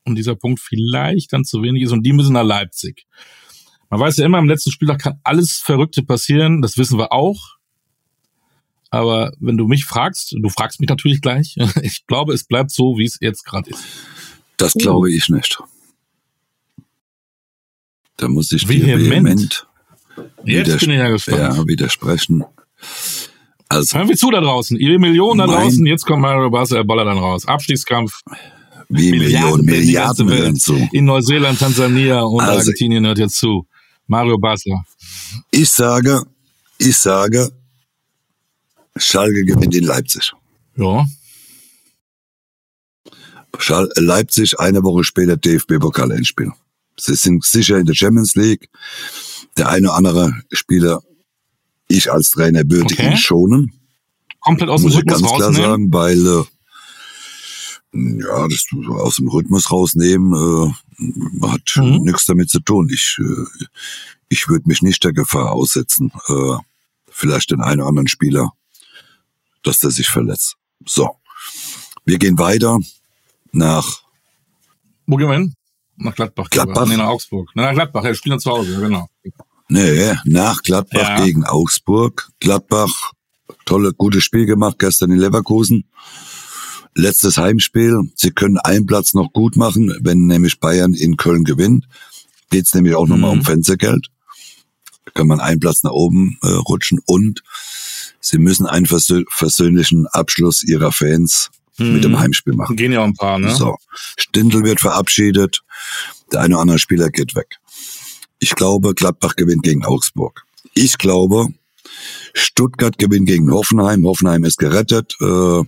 [0.05, 3.05] Und dieser Punkt vielleicht dann zu wenig ist und die müssen nach Leipzig.
[3.91, 7.56] Man weiß ja immer, im letzten Spieltag kann alles Verrückte passieren, das wissen wir auch.
[8.89, 12.97] Aber wenn du mich fragst, du fragst mich natürlich gleich, ich glaube, es bleibt so,
[12.97, 13.83] wie es jetzt gerade ist.
[14.57, 15.59] Das glaube ich nicht.
[18.17, 19.67] Da muss ich vehement, dir vehement
[20.43, 21.55] jetzt bin ich ja, gespannt.
[21.55, 22.43] ja widersprechen.
[23.69, 24.77] Also, Hören wir zu da draußen.
[24.77, 27.45] Ihr Millionen da draußen, jetzt kommt Mario Basel, der Baller dann raus.
[27.45, 28.21] Abstiegskampf.
[28.89, 30.87] Wie Millionen, Milliarden, Milliarden zu.
[30.93, 33.67] In Neuseeland, Tansania und also, Argentinien hört jetzt zu.
[34.07, 34.83] Mario Basler.
[35.51, 36.23] Ich sage,
[36.77, 37.51] ich sage,
[38.99, 40.33] Schalke gewinnt in Leipzig.
[40.75, 41.05] Ja.
[43.59, 46.51] Schal Leipzig eine Woche später DFB-Pokal-Endspiel.
[46.99, 48.69] Sie sind sicher in der Champions League.
[49.57, 51.01] Der eine oder andere Spieler,
[51.87, 53.11] ich als Trainer würde okay.
[53.11, 53.73] ihn schonen.
[54.41, 56.43] Komplett aus dem Muss Rhythmus ich ganz klar sagen, weil äh,
[57.93, 62.03] ja, das aus dem Rhythmus rausnehmen äh, hat mhm.
[62.03, 62.89] nichts damit zu tun.
[62.91, 63.65] Ich, äh,
[64.29, 66.57] ich würde mich nicht der Gefahr aussetzen, äh,
[67.09, 68.53] vielleicht den einen oder anderen Spieler
[69.63, 70.55] dass der sich verletzt.
[70.85, 71.09] So.
[72.05, 72.77] Wir gehen weiter
[73.51, 74.01] nach.
[75.05, 75.53] Wo gehen wir hin?
[75.97, 76.49] Nach Gladbach.
[76.49, 76.85] Gladbach?
[76.87, 77.49] Nee, nach Augsburg.
[77.55, 79.07] Na, nach Gladbach, ja, spielen zu Hause, ja, genau.
[79.69, 81.25] Nee, nach Gladbach Ja.
[81.25, 82.29] gegen Augsburg.
[82.39, 83.11] Gladbach,
[83.65, 85.85] tolle, gutes Spiel gemacht gestern in Leverkusen.
[86.95, 88.11] Letztes Heimspiel.
[88.15, 91.87] Sie können einen Platz noch gut machen, wenn nämlich Bayern in Köln gewinnt.
[92.49, 93.39] Geht's nämlich auch nochmal Mhm.
[93.39, 94.07] um Fernsehgeld.
[95.05, 97.43] Da kann man einen Platz nach oben äh, rutschen und
[98.19, 102.19] sie müssen einen versö versöhnlichen Abschluss ihrer Fans mit dem Mhm.
[102.19, 102.75] Heimspiel machen.
[102.75, 103.53] Gehen ja auch ein paar, ne?
[103.55, 103.75] So,
[104.17, 105.61] Stindl wird verabschiedet,
[106.31, 107.57] der eine oder andere Spieler geht weg.
[108.39, 110.43] Ich glaube, Gladbach gewinnt gegen Augsburg.
[110.73, 111.47] Ich glaube,
[112.33, 114.05] Stuttgart gewinnt gegen Hoffenheim.
[114.05, 115.15] Hoffenheim ist gerettet.
[115.21, 115.63] Äh,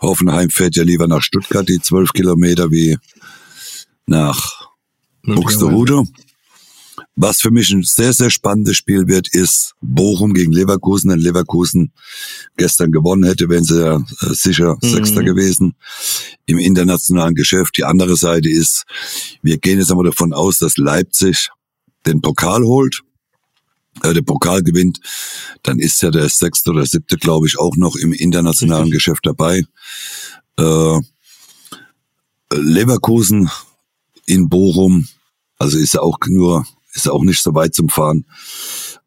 [0.00, 2.98] Hoffenheim fährt ja lieber nach Stuttgart, die zwölf Kilometer, wie
[4.06, 4.68] nach
[5.24, 6.02] Buxtehude.
[7.16, 11.10] Was für mich ein sehr, sehr spannendes Spiel wird, ist Bochum gegen Leverkusen.
[11.10, 11.92] Wenn Leverkusen
[12.56, 14.88] gestern gewonnen hätte, wären sie ja äh, sicher Mhm.
[14.88, 15.74] Sechster gewesen
[16.46, 17.76] im internationalen Geschäft.
[17.76, 18.84] Die andere Seite ist,
[19.42, 21.48] wir gehen jetzt einmal davon aus, dass Leipzig
[22.06, 23.00] den Pokal holt,
[24.02, 25.00] äh, den Pokal gewinnt,
[25.62, 29.04] dann ist ja der Sechste oder Siebte, glaube ich, auch noch im internationalen Richtig.
[29.04, 29.62] Geschäft dabei.
[30.58, 31.00] Äh,
[32.54, 33.50] Leverkusen
[34.26, 35.08] in Bochum,
[35.58, 38.24] also ist ja auch nur, ist auch nicht so weit zum Fahren.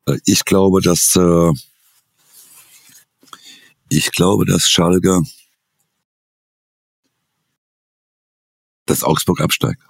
[0.08, 1.52] Äh, Ich glaube, dass äh,
[3.90, 5.22] ich glaube, dass Schalke,
[8.86, 9.82] dass Augsburg absteigt.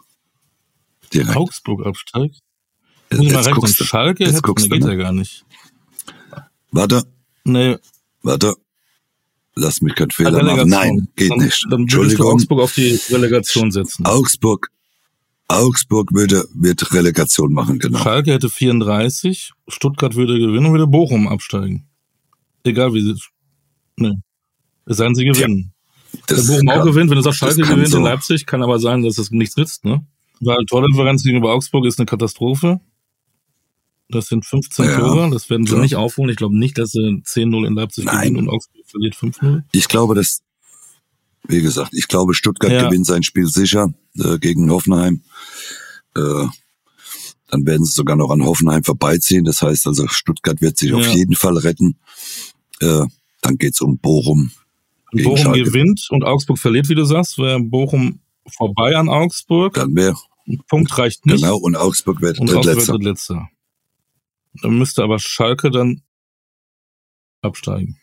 [1.13, 1.35] Direkt.
[1.37, 2.39] Augsburg absteigt.
[3.11, 3.53] Mal Jetzt rechnen.
[3.55, 3.83] guckst du.
[3.85, 4.89] Schalke Jetzt guckst geht mal.
[4.91, 5.45] ja gar nicht.
[6.71, 7.03] Warte,
[7.47, 7.77] Nee,
[8.23, 8.55] warte.
[9.53, 10.67] Lass mich keinen Fehler machen.
[10.67, 11.65] Nein, geht dann, nicht.
[11.69, 12.33] Dann Entschuldigung.
[12.33, 14.05] Augsburg auf die Relegation setzen.
[14.05, 14.69] Augsburg,
[15.47, 17.99] Augsburg würde, wird Relegation machen, genau.
[17.99, 21.87] Schalke hätte 34, Stuttgart würde gewinnen und würde Bochum absteigen.
[22.63, 23.15] Egal wie sie.
[23.97, 24.13] Nee.
[24.85, 25.71] Es sei denn, sie gewinnen.
[26.11, 27.97] Wenn Das Bochum auch kann- gewinnt, wenn du sagst, Schalke gewinnt so.
[27.97, 30.05] in Leipzig, kann aber sein, dass es nichts nützt, ne?
[30.41, 32.79] Weil Tordifferenz gegenüber Augsburg ist eine Katastrophe.
[34.09, 35.81] Das sind 15 Ja, Tore, das werden sie klar.
[35.81, 36.29] nicht aufholen.
[36.29, 38.33] Ich glaube nicht, dass sie 10-0 in Leipzig Nein.
[38.33, 39.63] gewinnen und Augsburg verliert 5-0.
[39.71, 40.41] Ich glaube, dass,
[41.47, 42.87] wie gesagt, ich glaube, Stuttgart Ja.
[42.87, 45.23] gewinnt sein Spiel sicher äh, gegen Hoffenheim.
[46.15, 46.45] Äh,
[47.49, 49.45] dann werden sie sogar noch an Hoffenheim vorbeiziehen.
[49.45, 50.97] Das heißt also, Stuttgart wird sich Ja.
[50.97, 51.97] auf jeden Fall retten.
[52.81, 53.05] Äh,
[53.41, 54.51] dann geht's um Bochum.
[55.11, 55.63] Bochum Schalke.
[55.63, 58.19] gewinnt und Augsburg verliert, wie du sagst, wäre Bochum
[58.57, 59.75] vorbei an Augsburg.
[59.75, 60.15] Dann wäre,
[60.67, 61.41] Punkt reicht nicht.
[61.41, 63.47] genau, und Augsburg wird Und Augsburg wird letzter.
[64.61, 66.01] Dann müsste aber Schalke dann
[67.41, 67.97] absteigen.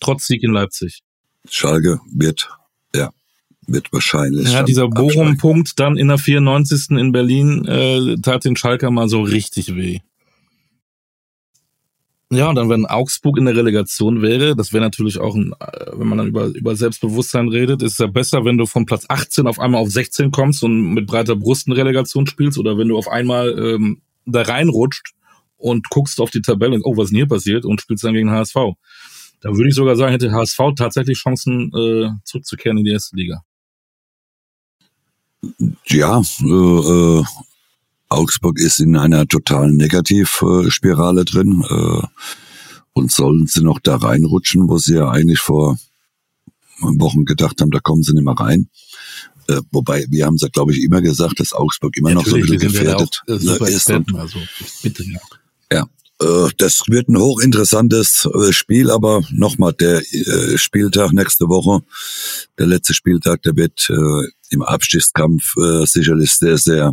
[0.00, 1.00] Trotz Sieg in Leipzig.
[1.48, 2.50] Schalke wird,
[2.94, 3.10] ja,
[3.66, 4.52] wird wahrscheinlich.
[4.52, 4.88] Ja, dieser.
[4.88, 6.90] Bochum-Punkt dann in der 94.
[6.90, 10.00] in Berlin äh, tat den Schalker mal so richtig weh.
[12.32, 15.86] Ja, und dann, wenn Augsburg in der Relegation wäre, das wäre natürlich auch, ein, äh,
[15.92, 19.04] wenn man dann über, über Selbstbewusstsein redet, ist es ja besser, wenn du von Platz
[19.08, 22.88] 18 auf einmal auf 16 kommst und mit breiter Brust eine Relegation spielst oder wenn
[22.88, 25.12] du auf einmal ähm, da reinrutscht
[25.56, 28.14] und guckst auf die Tabelle und oh, was ist denn hier passiert und spielst dann
[28.14, 28.56] gegen HSV.
[29.44, 33.42] Da würde ich sogar sagen, hätte HSV tatsächlich Chancen, äh, zurückzukehren in die erste Liga.
[35.84, 37.24] Ja, äh, äh,
[38.08, 41.62] Augsburg ist in einer totalen Negativspirale drin.
[41.68, 42.06] Äh,
[42.94, 45.76] und sollen sie noch da reinrutschen, wo sie ja eigentlich vor
[46.80, 48.70] Wochen gedacht haben, da kommen sie nicht mehr rein.
[49.48, 52.36] Äh, wobei, wir haben es ja, glaube ich, immer gesagt, dass Augsburg immer noch so
[52.36, 53.90] ein bisschen ja gefährdet auch, äh, ne, ist.
[53.90, 54.38] Und, also
[54.82, 55.20] bitte ja.
[55.70, 55.86] ja,
[56.18, 61.84] das wird ein hochinteressantes äh, Spiel, aber nochmal, der äh, Spieltag nächste Woche,
[62.58, 66.92] der letzte Spieltag, der wird äh, im Abstiegskampf äh, sicherlich sehr, sehr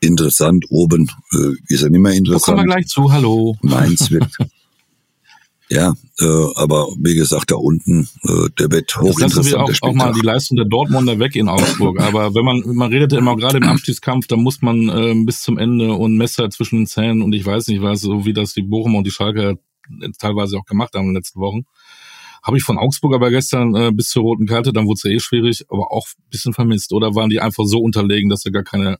[0.00, 0.64] interessant.
[0.70, 2.66] Oben äh, ist er nicht mehr Da kommen wir interessant.
[2.66, 3.56] gleich zu, hallo.
[3.62, 4.26] Mainz wird.
[5.72, 9.88] ja, äh, aber wie gesagt, da unten, äh, der wird Jetzt lassen wir hochinteressant, auch,
[9.88, 11.98] auch mal die Leistung der Dortmunder weg in Augsburg.
[11.98, 15.40] Aber wenn man, man redet ja immer gerade im Abstiegskampf, da muss man ähm, bis
[15.40, 18.52] zum Ende und Messer zwischen den Zähnen und ich weiß nicht was, so wie das
[18.52, 19.58] die Bochum und die Schalke
[20.18, 21.62] teilweise auch gemacht haben in den letzten Wochen.
[22.42, 25.10] Habe ich von Augsburg aber gestern äh, bis zur roten Karte, dann wurde es ja
[25.10, 26.92] eh schwierig, aber auch ein bisschen vermisst.
[26.92, 28.98] Oder waren die einfach so unterlegen, dass sie gar keine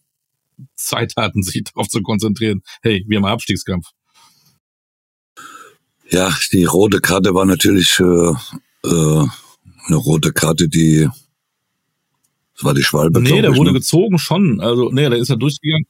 [0.76, 2.62] Zeit hatten, sich darauf zu konzentrieren?
[2.80, 3.88] Hey, wir haben Abstiegskampf.
[6.12, 9.26] Ja, die rote Karte war natürlich äh, äh,
[9.86, 11.08] eine rote Karte, die
[12.54, 13.78] das war die Schwalbe, Nee, der ich, wurde ne?
[13.78, 14.60] gezogen schon.
[14.60, 15.86] Also, nee, der ist ja durchgegangen.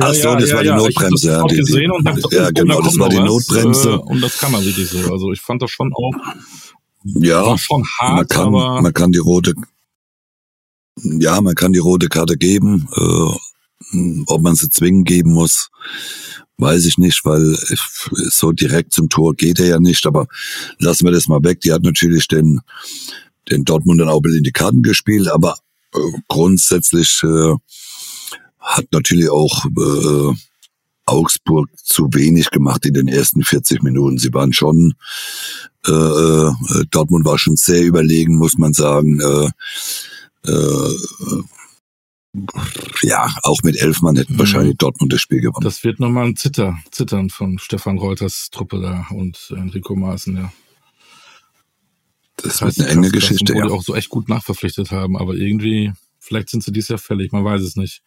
[0.00, 2.78] Ach so, das war die Notbremse, ja, die- die- gesehen und hab, ja, oh, genau,
[2.80, 3.90] da das war die was, Notbremse.
[3.90, 5.12] Äh, und das kann man wirklich so.
[5.12, 6.12] Also ich fand das schon auch,
[7.04, 9.52] Ja, war schon man hart, kann, aber man kann die rote,
[11.02, 15.70] ja, man kann die rote Karte geben, äh, ob man sie zwingen geben muss,
[16.58, 17.56] weiß ich nicht, weil
[18.30, 20.26] so direkt zum Tor geht er ja nicht, aber
[20.78, 21.60] lassen wir das mal weg.
[21.60, 22.60] Die hat natürlich den,
[23.50, 25.56] den Dortmund dann auch in die Karten gespielt, aber
[25.94, 27.54] äh, grundsätzlich äh,
[28.60, 30.34] hat natürlich auch äh,
[31.06, 34.18] Augsburg zu wenig gemacht in den ersten 40 Minuten.
[34.18, 34.94] Sie waren schon,
[35.86, 36.52] äh, äh,
[36.90, 39.20] Dortmund war schon sehr überlegen, muss man sagen.
[39.20, 39.50] Äh,
[40.50, 40.94] äh,
[43.02, 44.38] ja, auch mit elf Mann hätten mhm.
[44.38, 45.64] wahrscheinlich Dortmund das Spiel gewonnen.
[45.64, 50.52] Das wird nochmal ein Zitter, Zittern von Stefan Reuters Truppe da und Enrico Maaßen, ja.
[52.36, 53.66] Das, das wird eine enge Geschichte, ja.
[53.66, 57.30] Die auch so echt gut nachverpflichtet haben, aber irgendwie, vielleicht sind sie dies Jahr fällig,
[57.32, 58.02] man weiß es nicht.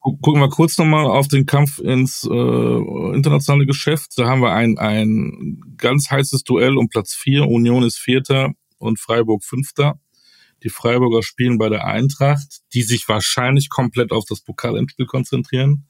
[0.00, 4.14] Gucken wir kurz nochmal auf den Kampf ins äh, internationale Geschäft.
[4.16, 7.46] Da haben wir ein, ein ganz heißes Duell um Platz vier.
[7.46, 10.00] Union ist Vierter und Freiburg Fünfter.
[10.62, 15.88] Die Freiburger spielen bei der Eintracht, die sich wahrscheinlich komplett auf das Pokalendspiel konzentrieren.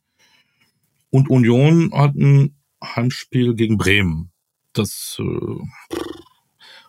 [1.10, 4.32] Und Union hat ein Heimspiel gegen Bremen.
[4.72, 5.96] Das äh,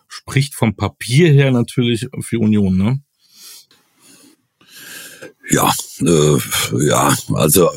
[0.08, 3.02] spricht vom Papier her natürlich für Union, ne?
[5.50, 5.70] Ja,
[6.00, 6.38] äh,
[6.86, 7.68] ja, also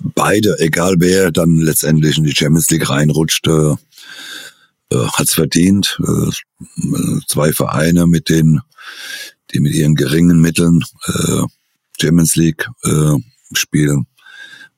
[0.00, 3.74] beide, egal wer dann letztendlich in die Champions League reinrutscht, äh,
[4.90, 5.98] äh, hat's verdient.
[6.00, 6.30] Äh,
[7.26, 8.60] zwei Vereine mit den,
[9.52, 11.42] die mit ihren geringen Mitteln äh,
[12.00, 13.16] Champions League äh,
[13.52, 14.06] spielen,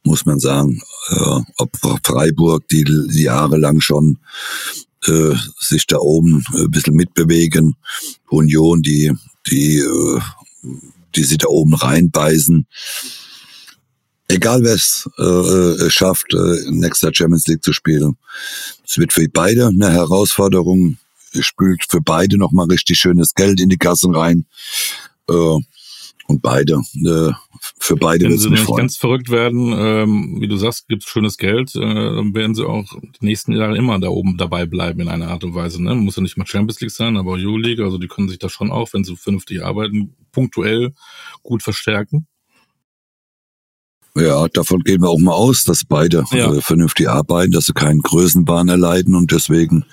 [0.05, 0.81] muss man sagen.
[1.11, 1.71] Äh, ob
[2.05, 4.19] Freiburg, die, jahrelang schon
[5.07, 7.77] äh, sich da oben ein bisschen mitbewegen,
[8.29, 9.13] Union, die,
[9.47, 10.21] die, äh,
[11.15, 12.67] die sich da oben reinbeißen
[14.33, 18.17] egal wer es äh, äh, schafft, äh, nächster Champions League zu spielen.
[18.87, 20.99] Es wird für beide eine Herausforderung.
[21.33, 24.47] Es spült für beide nochmal richtig schönes Geld in die Kassen rein.
[25.29, 25.59] Äh,
[26.29, 27.33] und beide, äh,
[27.79, 28.83] für beide Wenn sie nicht freuen.
[28.83, 32.87] ganz verrückt werden, ähm, wie du sagst, gibt's schönes Geld, äh, dann werden sie auch
[33.21, 35.83] die nächsten Jahre immer da oben dabei bleiben in einer Art und Weise.
[35.83, 35.95] Ne?
[35.95, 38.71] Muss ja nicht mal Champions League sein, aber Euroleague, also die können sich da schon
[38.71, 40.95] auch, wenn sie vernünftig arbeiten, punktuell
[41.43, 42.27] gut verstärken.
[44.15, 46.53] Ja, davon gehen wir auch mal aus, dass beide ja.
[46.53, 49.87] äh, vernünftig arbeiten, dass sie keinen Größenbahn erleiden und deswegen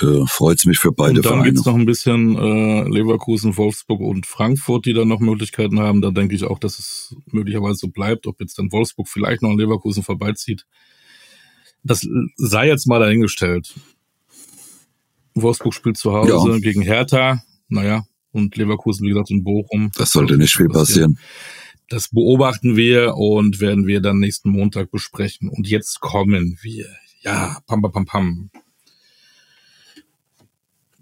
[0.00, 1.44] äh, freut es mich für beide und dann Vereine.
[1.44, 6.02] Dann gibt's noch ein bisschen äh, Leverkusen, Wolfsburg und Frankfurt, die dann noch Möglichkeiten haben.
[6.02, 9.50] Da denke ich auch, dass es möglicherweise so bleibt, ob jetzt dann Wolfsburg vielleicht noch
[9.50, 10.64] an Leverkusen vorbeizieht.
[11.82, 13.74] Das sei jetzt mal dahingestellt.
[15.34, 16.58] Wolfsburg spielt zu Hause ja.
[16.58, 19.90] gegen Hertha, naja, und Leverkusen, wie gesagt, in Bochum.
[19.96, 21.14] Das sollte nicht viel passieren.
[21.14, 21.18] passieren.
[21.88, 25.48] Das beobachten wir und werden wir dann nächsten Montag besprechen.
[25.48, 26.86] Und jetzt kommen wir.
[27.22, 28.50] Ja, pam, pam, pam, pam.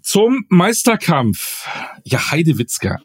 [0.01, 1.67] Zum Meisterkampf.
[2.05, 2.99] Ja, Heidewitzka.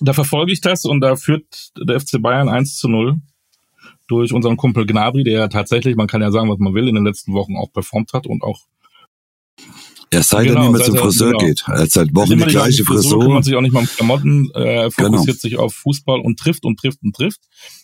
[0.00, 3.20] Da verfolge ich das und da führt der FC Bayern 1 zu 0
[4.06, 7.04] durch unseren Kumpel Gnabry, der tatsächlich, man kann ja sagen, was man will, in den
[7.04, 8.66] letzten Wochen auch performt hat und auch
[10.12, 11.44] er sei genau, denn, nicht mehr zum Friseur genau.
[11.44, 11.64] geht.
[11.68, 13.02] Er hat seit Wochen die gleiche Frisur.
[13.02, 13.20] Frisur.
[13.20, 15.40] Kümmert sich auch nicht mal um Klamotten, äh, fokussiert genau.
[15.40, 17.40] sich auf Fußball und trifft und trifft und trifft.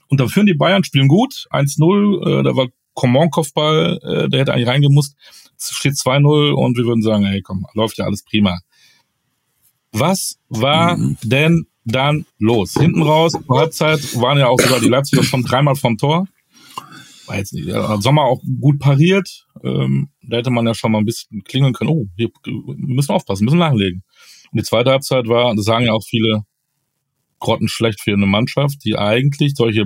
[0.08, 4.40] Und dann führen die Bayern, spielen gut, 1-0, äh, da war Coman Kopfball, äh, der
[4.40, 5.14] hätte eigentlich reingemusst.
[5.56, 8.58] Es steht 2-0 und wir würden sagen, hey komm, läuft ja alles prima.
[9.92, 11.16] Was war mhm.
[11.22, 12.74] denn dann los?
[12.74, 16.26] Hinten raus, Halbzeit waren ja auch sogar die Leipziger schon dreimal vom Tor
[17.28, 19.46] war jetzt nicht, ja, Sommer auch gut pariert.
[19.62, 21.90] Ähm, da hätte man ja schon mal ein bisschen klingeln können.
[21.90, 24.02] Oh, hier müssen wir aufpassen, müssen nachlegen.
[24.52, 26.44] Und die zweite Halbzeit war, das sagen ja auch viele,
[27.38, 29.84] grottenschlecht für eine Mannschaft, die eigentlich solche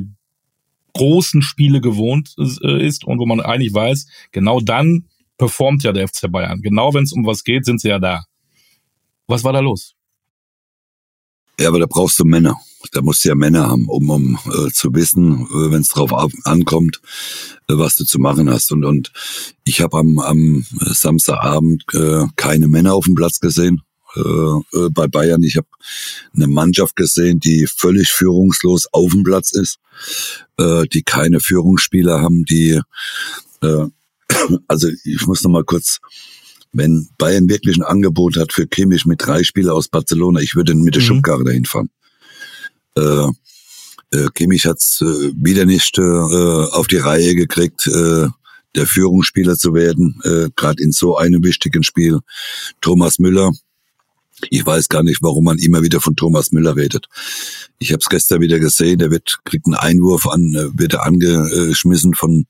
[0.94, 6.08] großen Spiele gewohnt äh, ist und wo man eigentlich weiß, genau dann performt ja der
[6.08, 6.60] FC Bayern.
[6.62, 8.24] Genau wenn es um was geht, sind sie ja da.
[9.26, 9.94] Was war da los?
[11.58, 12.56] Ja, aber da brauchst du Männer.
[12.92, 16.12] Da musst du ja Männer haben, um, um äh, zu wissen, äh, wenn es drauf
[16.44, 17.00] ankommt,
[17.68, 18.72] äh, was du zu machen hast.
[18.72, 19.12] Und, und
[19.64, 23.82] ich habe am, am Samstagabend äh, keine Männer auf dem Platz gesehen
[24.16, 25.42] äh, äh, bei Bayern.
[25.42, 25.68] Ich habe
[26.34, 29.78] eine Mannschaft gesehen, die völlig führungslos auf dem Platz ist,
[30.58, 32.80] äh, die keine Führungsspieler haben, die
[33.62, 33.86] äh,
[34.68, 36.00] also ich muss noch mal kurz
[36.72, 40.74] wenn Bayern wirklich ein Angebot hat für Kimmich mit drei Spielern aus Barcelona, ich würde
[40.74, 41.06] mit der mhm.
[41.06, 41.90] Schubkarre dahin fahren.
[43.00, 43.30] Äh,
[44.12, 48.26] äh, Kimmich hat's äh, wieder nicht äh, auf die Reihe gekriegt, äh,
[48.74, 52.20] der Führungsspieler zu werden, äh, gerade in so einem wichtigen Spiel.
[52.80, 53.52] Thomas Müller,
[54.48, 57.06] ich weiß gar nicht, warum man immer wieder von Thomas Müller redet.
[57.78, 61.04] Ich habe es gestern wieder gesehen, der wird kriegt einen Einwurf an, äh, wird er
[61.04, 62.46] angeschmissen von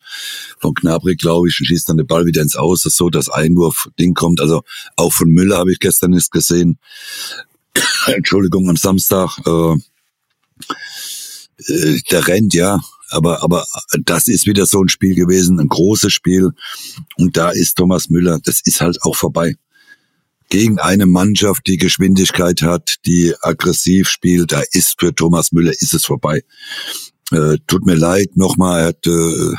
[0.59, 3.29] von Knabri, glaube ich, und schießt dann den Ball wieder ins Aus, dass so das
[3.29, 4.41] Einwurf-Ding kommt.
[4.41, 4.63] Also
[4.97, 6.79] auch von Müller habe ich gestern nicht gesehen.
[8.07, 9.39] Entschuldigung, am Samstag.
[9.47, 9.77] Äh,
[11.69, 12.81] äh, der rennt, ja.
[13.11, 13.67] aber, aber
[14.05, 16.51] das ist wieder so ein Spiel gewesen, ein großes Spiel.
[17.17, 19.55] Und da ist Thomas Müller, das ist halt auch vorbei.
[20.49, 25.95] Gegen eine Mannschaft, die Geschwindigkeit hat, die aggressiv spielt, da ist für Thomas Müller ist
[25.95, 26.43] es vorbei.
[27.31, 29.55] Äh, tut mir leid, nochmal, er hat, äh,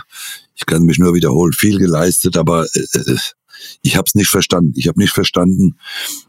[0.55, 3.17] ich kann mich nur wiederholen, viel geleistet, aber äh, äh
[3.81, 4.73] ich habe es nicht verstanden.
[4.75, 5.77] Ich habe nicht verstanden,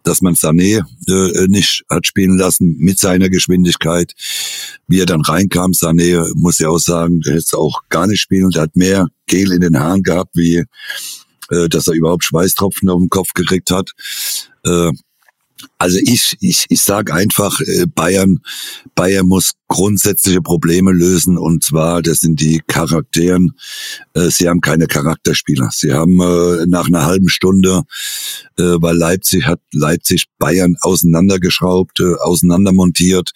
[0.03, 4.15] dass man Sané äh, nicht hat spielen lassen mit seiner Geschwindigkeit.
[4.87, 8.51] Wie er dann reinkam, Sané, muss ja auch sagen, der hätte auch gar nicht spielen.
[8.51, 10.65] Der hat mehr Gel in den Haaren gehabt, wie
[11.51, 13.91] äh, dass er überhaupt Schweißtropfen auf den Kopf gekriegt hat.
[14.65, 14.91] Äh,
[15.83, 18.39] also ich, ich, ich sage einfach, äh, Bayern,
[18.95, 23.55] Bayern muss grundsätzliche Probleme lösen und zwar, das sind die Charakteren.
[24.15, 25.71] Äh, sie haben keine Charakterspieler.
[25.73, 27.83] Sie haben äh, nach einer halben Stunde,
[28.57, 33.33] weil Leipzig hat Leipzig Bayern auseinandergeschraubt, auseinandermontiert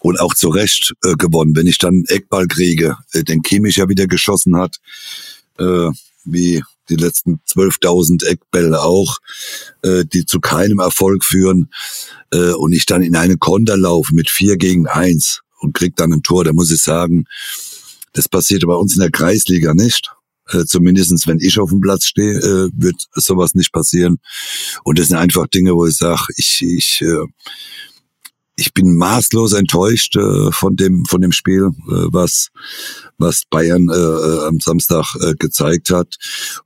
[0.00, 1.54] und auch zu Recht gewonnen.
[1.54, 4.78] Wenn ich dann Eckball kriege, den Kimmich ja wieder geschossen hat,
[6.24, 6.62] wie
[6.96, 9.18] die letzten 12.000 Eckbälle auch,
[9.82, 11.70] äh, die zu keinem Erfolg führen
[12.32, 16.12] äh, und ich dann in eine Konter laufe mit vier gegen eins und krieg dann
[16.12, 17.24] ein Tor, da muss ich sagen,
[18.12, 20.10] das passiert bei uns in der Kreisliga nicht.
[20.50, 24.18] Äh, zumindestens wenn ich auf dem Platz stehe, äh, wird sowas nicht passieren.
[24.84, 27.26] Und das sind einfach Dinge, wo ich sage, ich, ich äh,
[28.62, 32.50] ich bin maßlos enttäuscht äh, von dem von dem Spiel, äh, was
[33.18, 36.16] was Bayern äh, äh, am Samstag äh, gezeigt hat.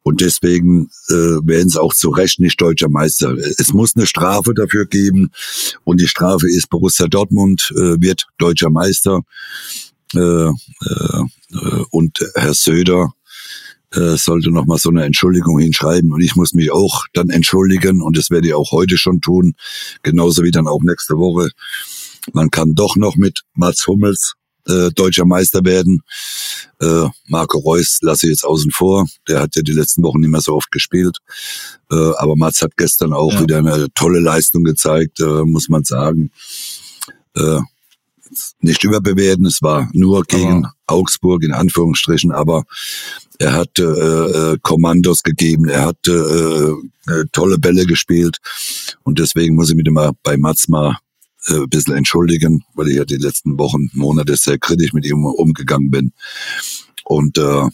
[0.03, 3.35] Und deswegen äh, werden sie auch zu Recht nicht deutscher Meister.
[3.59, 5.31] Es muss eine Strafe dafür geben.
[5.85, 9.23] Und die Strafe ist Borussia Dortmund äh, wird deutscher Meister.
[10.15, 11.23] Äh, äh,
[11.91, 13.16] und Herr Söder
[13.93, 18.03] äh, sollte noch mal so eine Entschuldigung hinschreiben und ich muss mich auch dann entschuldigen
[18.03, 19.55] und das werde ich auch heute schon tun,
[20.03, 21.51] genauso wie dann auch nächste Woche.
[22.33, 24.35] Man kann doch noch mit Mats Hummels
[24.67, 26.03] äh, deutscher Meister werden.
[26.81, 29.07] Äh, Marco Reus lasse ich jetzt außen vor.
[29.29, 31.19] Der hat ja die letzten Wochen nicht mehr so oft gespielt.
[31.91, 33.43] Äh, aber Mats hat gestern auch ja.
[33.43, 36.31] wieder eine tolle Leistung gezeigt, äh, muss man sagen.
[37.37, 37.61] Äh,
[38.61, 42.65] nicht überbewerten, es war nur gegen aber Augsburg in Anführungsstrichen, aber
[43.39, 48.39] er hat äh, äh, Kommandos gegeben, er hat äh, äh, tolle Bälle gespielt.
[49.03, 50.97] Und deswegen muss ich mich immer bei Mats mal
[51.49, 55.25] äh, ein bisschen entschuldigen, weil ich ja die letzten Wochen, Monate sehr kritisch mit ihm
[55.25, 56.13] umgegangen bin.
[57.05, 57.69] Und äh,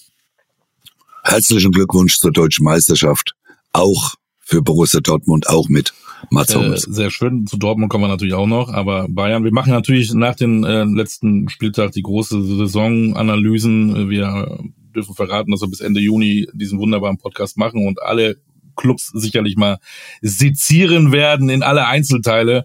[1.23, 3.35] herzlichen Glückwunsch zur deutschen Meisterschaft,
[3.73, 5.95] auch für Borussia Dortmund, auch mit
[6.31, 9.73] Mats äh, Sehr schön, zu Dortmund kommen wir natürlich auch noch, aber Bayern, wir machen
[9.73, 14.09] natürlich nach dem äh, letzten Spieltag die große Saisonanalysen.
[14.09, 14.59] Wir
[14.95, 18.37] dürfen verraten, dass wir bis Ende Juni diesen wunderbaren Podcast machen und alle
[18.77, 19.79] Clubs sicherlich mal
[20.21, 22.65] sezieren werden in alle Einzelteile.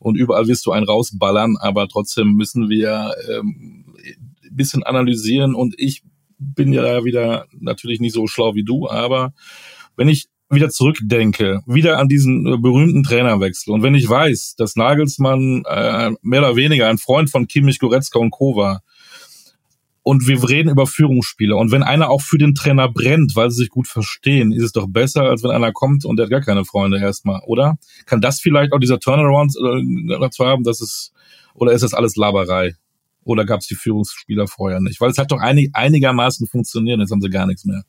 [0.00, 3.94] Und überall wirst du einen rausballern, aber trotzdem müssen wir ähm,
[4.44, 5.54] ein bisschen analysieren.
[5.54, 6.02] Und ich
[6.38, 9.32] bin ja wieder natürlich nicht so schlau wie du, aber
[9.96, 14.76] wenn ich wieder zurückdenke, wieder an diesen äh, berühmten Trainerwechsel und wenn ich weiß, dass
[14.76, 18.56] Nagelsmann äh, mehr oder weniger ein Freund von Kimmich, Goretzka und Co.
[18.56, 18.82] war,
[20.08, 21.58] und wir reden über Führungsspieler.
[21.58, 24.72] Und wenn einer auch für den Trainer brennt, weil sie sich gut verstehen, ist es
[24.72, 27.76] doch besser, als wenn einer kommt und der hat gar keine Freunde erstmal, oder?
[28.06, 31.12] Kann das vielleicht auch dieser Turnaround äh, dazu haben, dass es,
[31.52, 32.74] oder ist das alles Laberei?
[33.24, 34.98] Oder gab es die Führungsspieler vorher nicht?
[34.98, 37.82] Weil es hat doch einig, einigermaßen funktioniert, jetzt haben sie gar nichts mehr.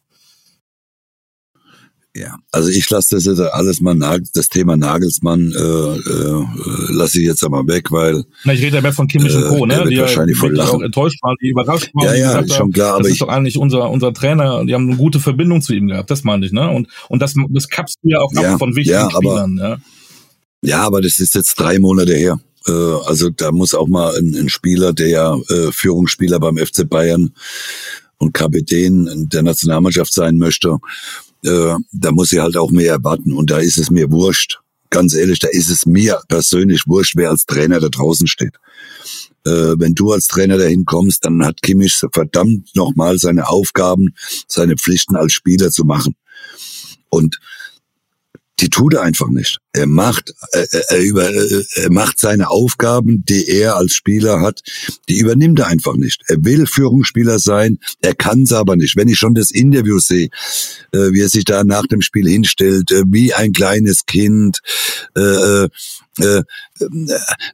[2.19, 3.95] Ja, also ich lasse das jetzt alles mal,
[4.33, 6.45] das Thema Nagelsmann äh, äh,
[6.89, 8.25] lasse ich jetzt einmal weg, weil...
[8.43, 9.85] Na, ich rede ja mehr von Kimmich und Co., äh, ne?
[9.89, 10.81] Die wahrscheinlich voll lachen.
[10.81, 12.07] auch enttäuscht waren, die überrascht waren.
[12.07, 12.97] Ja, ja, ist schon klar.
[12.97, 15.87] Das aber ist doch eigentlich unser, unser Trainer, die haben eine gute Verbindung zu ihm
[15.87, 16.69] gehabt, das meine ich, ne?
[16.69, 19.69] Und, und das, das kappst du ja auch ja, ab von wichtigen ja, Spielern, aber,
[19.69, 19.77] ja.
[20.61, 22.37] Ja, aber das ist jetzt drei Monate her.
[22.67, 26.89] Äh, also da muss auch mal ein, ein Spieler, der ja äh, Führungsspieler beim FC
[26.89, 27.31] Bayern
[28.17, 30.79] und Kapitän der Nationalmannschaft sein möchte,
[31.43, 33.33] äh, da muss ich halt auch mehr erwarten.
[33.33, 34.59] Und da ist es mir wurscht.
[34.89, 38.55] Ganz ehrlich, da ist es mir persönlich wurscht, wer als Trainer da draußen steht.
[39.45, 44.15] Äh, wenn du als Trainer dahin kommst, dann hat Kimmich verdammt nochmal seine Aufgaben,
[44.47, 46.15] seine Pflichten als Spieler zu machen.
[47.09, 47.39] Und
[48.59, 49.59] die tut er einfach nicht.
[49.73, 54.41] Er macht, äh, äh, er, über, äh, er macht seine Aufgaben, die er als Spieler
[54.41, 54.61] hat,
[55.07, 56.23] die übernimmt er einfach nicht.
[56.27, 58.95] Er will Führungsspieler sein, er kann es aber nicht.
[58.95, 60.29] Wenn ich schon das Interview sehe,
[60.91, 64.59] wie er sich da nach dem Spiel hinstellt, wie ein kleines Kind,
[65.15, 65.67] äh,
[66.19, 66.43] äh,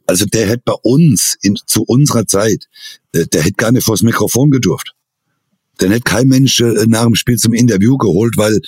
[0.06, 2.66] also der hätte bei uns in, zu unserer Zeit,
[3.12, 4.94] der hätte gar nicht vors Mikrofon gedurft.
[5.80, 8.60] Den hätte kein Mensch nach dem Spiel zum Interview geholt, weil,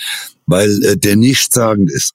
[0.47, 2.15] weil äh, der nichtssagend ist.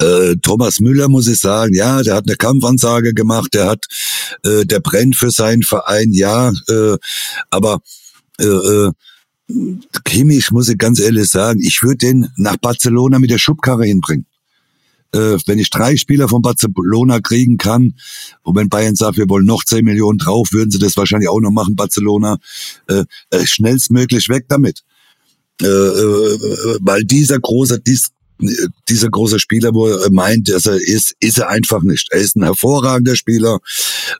[0.00, 3.86] Äh, Thomas Müller muss ich sagen, ja, der hat eine Kampfansage gemacht, der hat,
[4.44, 6.96] äh, der brennt für seinen Verein, ja, äh,
[7.50, 7.80] aber
[8.38, 8.92] äh, äh,
[10.04, 14.26] Kimmich muss ich ganz ehrlich sagen, ich würde den nach Barcelona mit der Schubkarre hinbringen.
[15.12, 17.94] Äh, wenn ich drei Spieler von Barcelona kriegen kann,
[18.42, 21.40] und wenn Bayern sagt, wir wollen noch 10 Millionen drauf, würden sie das wahrscheinlich auch
[21.40, 22.36] noch machen, Barcelona,
[22.88, 24.82] äh, äh, schnellstmöglich weg damit.
[25.62, 28.10] Äh, weil dieser große, dies,
[28.88, 32.08] dieser große Spieler, wo er meint, dass er ist, ist er einfach nicht.
[32.10, 33.58] Er ist ein hervorragender Spieler,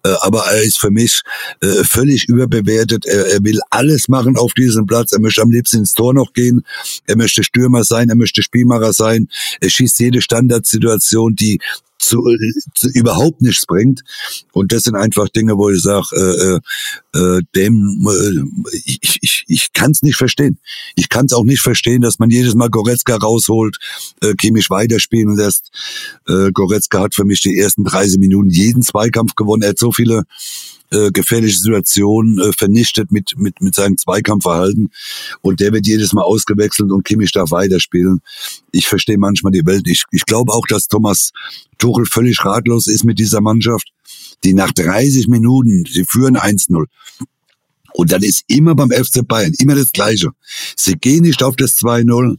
[0.05, 1.23] äh, aber er ist für mich
[1.61, 3.07] äh, völlig überbewertet.
[3.07, 5.13] Er, er will alles machen auf diesem Platz.
[5.13, 6.65] Er möchte am liebsten ins Tor noch gehen.
[7.07, 8.09] Er möchte Stürmer sein.
[8.09, 9.29] Er möchte Spielmacher sein.
[9.61, 11.61] Er schießt jede Standardsituation, die
[11.99, 12.25] zu,
[12.75, 14.03] zu überhaupt nichts bringt.
[14.53, 16.63] Und das sind einfach Dinge, wo ich sage,
[17.15, 20.59] äh, äh, dem äh, ich, ich, ich kann es nicht verstehen.
[20.97, 23.79] Ich kann es auch nicht verstehen, dass man jedes Mal Goretzka rausholt,
[24.23, 25.71] äh, Kimmich weiterspielen lässt.
[26.27, 29.63] Äh, Goretzka hat für mich die ersten 30 Minuten jeden Zweikampf gewonnen.
[29.63, 30.25] Er hat so viele
[30.91, 34.91] äh, gefährliche Situationen äh, vernichtet mit, mit, mit seinem Zweikampfverhalten.
[35.43, 38.21] Und der wird jedes Mal ausgewechselt und Kimmich darf weiterspielen.
[38.73, 40.07] Ich verstehe manchmal die Welt nicht.
[40.11, 41.33] Ich glaube auch, dass Thomas
[41.79, 43.89] Tuchel völlig ratlos ist mit dieser Mannschaft,
[44.45, 46.85] die nach 30 Minuten, sie führen 1-0,
[47.99, 50.29] und dann ist immer beim FC Bayern immer das Gleiche.
[50.77, 52.37] Sie gehen nicht auf das 2-0,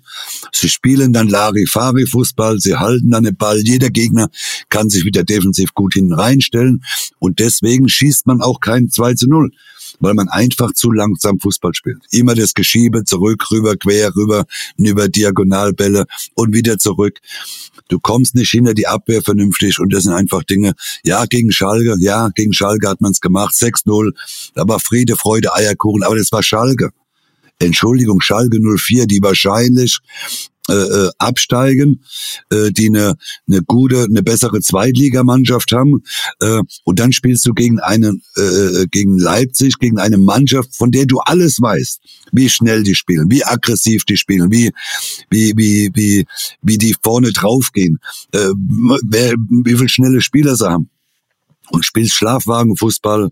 [0.53, 4.29] sie spielen dann Larifari-Fußball, sie halten dann den Ball, jeder Gegner
[4.69, 6.81] kann sich wieder defensiv gut hinten reinstellen
[7.19, 9.51] und deswegen schießt man auch kein 2 0
[9.99, 12.03] weil man einfach zu langsam Fußball spielt.
[12.11, 14.45] Immer das Geschiebe, zurück, rüber, quer, rüber,
[14.77, 16.05] über Diagonalbälle
[16.35, 17.19] und wieder zurück.
[17.89, 20.73] Du kommst nicht hinter die Abwehr vernünftig und das sind einfach Dinge.
[21.03, 24.11] Ja, gegen Schalke, ja, gegen Schalke hat man es gemacht, 6-0.
[24.55, 26.91] Da war Friede, Freude, Eierkuchen, aber das war Schalke.
[27.59, 29.99] Entschuldigung, Schalke 04, die wahrscheinlich
[30.69, 32.03] äh, äh, absteigen,
[32.51, 33.15] äh, die eine,
[33.47, 36.03] eine gute, eine bessere Zweitligamannschaft haben.
[36.39, 40.91] Äh, und dann spielst du gegen einen, äh, äh, gegen Leipzig, gegen eine Mannschaft, von
[40.91, 42.01] der du alles weißt,
[42.31, 44.71] wie schnell die spielen, wie aggressiv die spielen, wie
[45.29, 46.25] wie wie wie
[46.61, 47.99] wie die vorne draufgehen,
[48.31, 48.49] äh,
[49.03, 50.89] wer, wie viel schnelle Spieler sie haben.
[51.71, 53.29] Und spielst Schlafwagenfußball,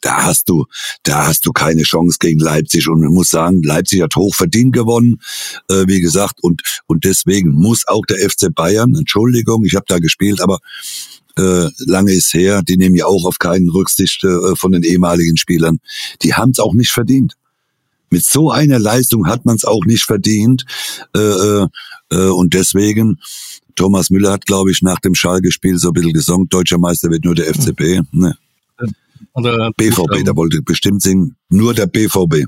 [0.00, 0.66] da hast du,
[1.02, 2.88] da hast du keine Chance gegen Leipzig.
[2.88, 5.20] Und man muss sagen, Leipzig hat hoch verdient gewonnen,
[5.70, 9.98] äh, wie gesagt, und und deswegen muss auch der FC Bayern, Entschuldigung, ich habe da
[9.98, 10.58] gespielt, aber
[11.36, 15.36] äh, lange ist her, die nehmen ja auch auf keinen Rücksicht äh, von den ehemaligen
[15.36, 15.78] Spielern.
[16.22, 17.34] Die haben es auch nicht verdient.
[18.10, 20.64] Mit so einer Leistung hat man es auch nicht verdient.
[21.14, 21.66] Äh, äh,
[22.10, 23.20] äh, und deswegen,
[23.76, 27.24] Thomas Müller hat, glaube ich, nach dem Schalke-Spiel so ein bisschen gesungen, deutscher Meister wird
[27.24, 28.00] nur der FCB.
[28.12, 28.36] Ne?
[29.32, 32.46] Oder BVB, da wollte bestimmt singen, nur der BVB.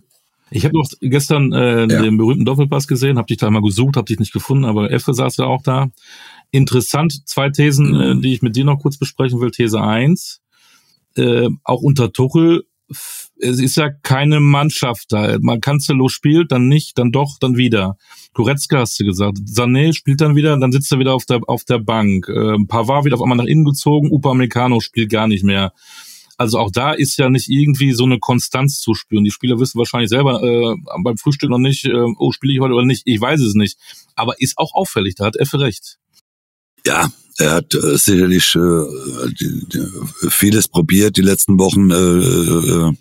[0.51, 2.03] Ich habe noch gestern äh, ja.
[2.03, 5.15] den berühmten Doppelpass gesehen, habe dich da mal gesucht, habe dich nicht gefunden, aber Effe
[5.15, 5.89] saß ja auch da.
[6.51, 8.01] Interessant, zwei Thesen, mhm.
[8.01, 9.53] äh, die ich mit dir noch kurz besprechen will.
[9.53, 10.41] These eins,
[11.17, 12.65] äh, auch unter Tuchel,
[13.43, 15.39] es ist ja keine Mannschaft da.
[15.41, 17.97] Man Cancelo spielt, dann nicht, dann doch, dann wieder.
[18.35, 19.39] Goretzka hast du gesagt.
[19.39, 22.29] Sané spielt dann wieder, dann sitzt er wieder auf der, auf der Bank.
[22.29, 25.73] Äh, Pavard wird auf einmal nach innen gezogen, Upamecano spielt gar nicht mehr.
[26.41, 29.25] Also auch da ist ja nicht irgendwie so eine Konstanz zu spüren.
[29.25, 30.75] Die Spieler wissen wahrscheinlich selber äh,
[31.05, 33.03] beim Frühstück noch nicht, äh, oh, spiele ich heute oder nicht.
[33.05, 33.77] Ich weiß es nicht.
[34.15, 35.99] Aber ist auch auffällig, da hat Effe recht.
[36.87, 38.59] Ja, er hat äh, sicherlich äh,
[39.39, 39.87] die, die,
[40.31, 41.91] vieles probiert die letzten Wochen.
[41.91, 42.95] Äh, äh,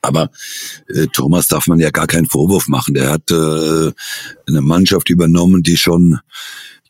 [0.00, 0.30] aber
[0.88, 2.94] äh, Thomas darf man ja gar keinen Vorwurf machen.
[2.94, 3.92] Der hat äh,
[4.46, 6.20] eine Mannschaft übernommen, die schon,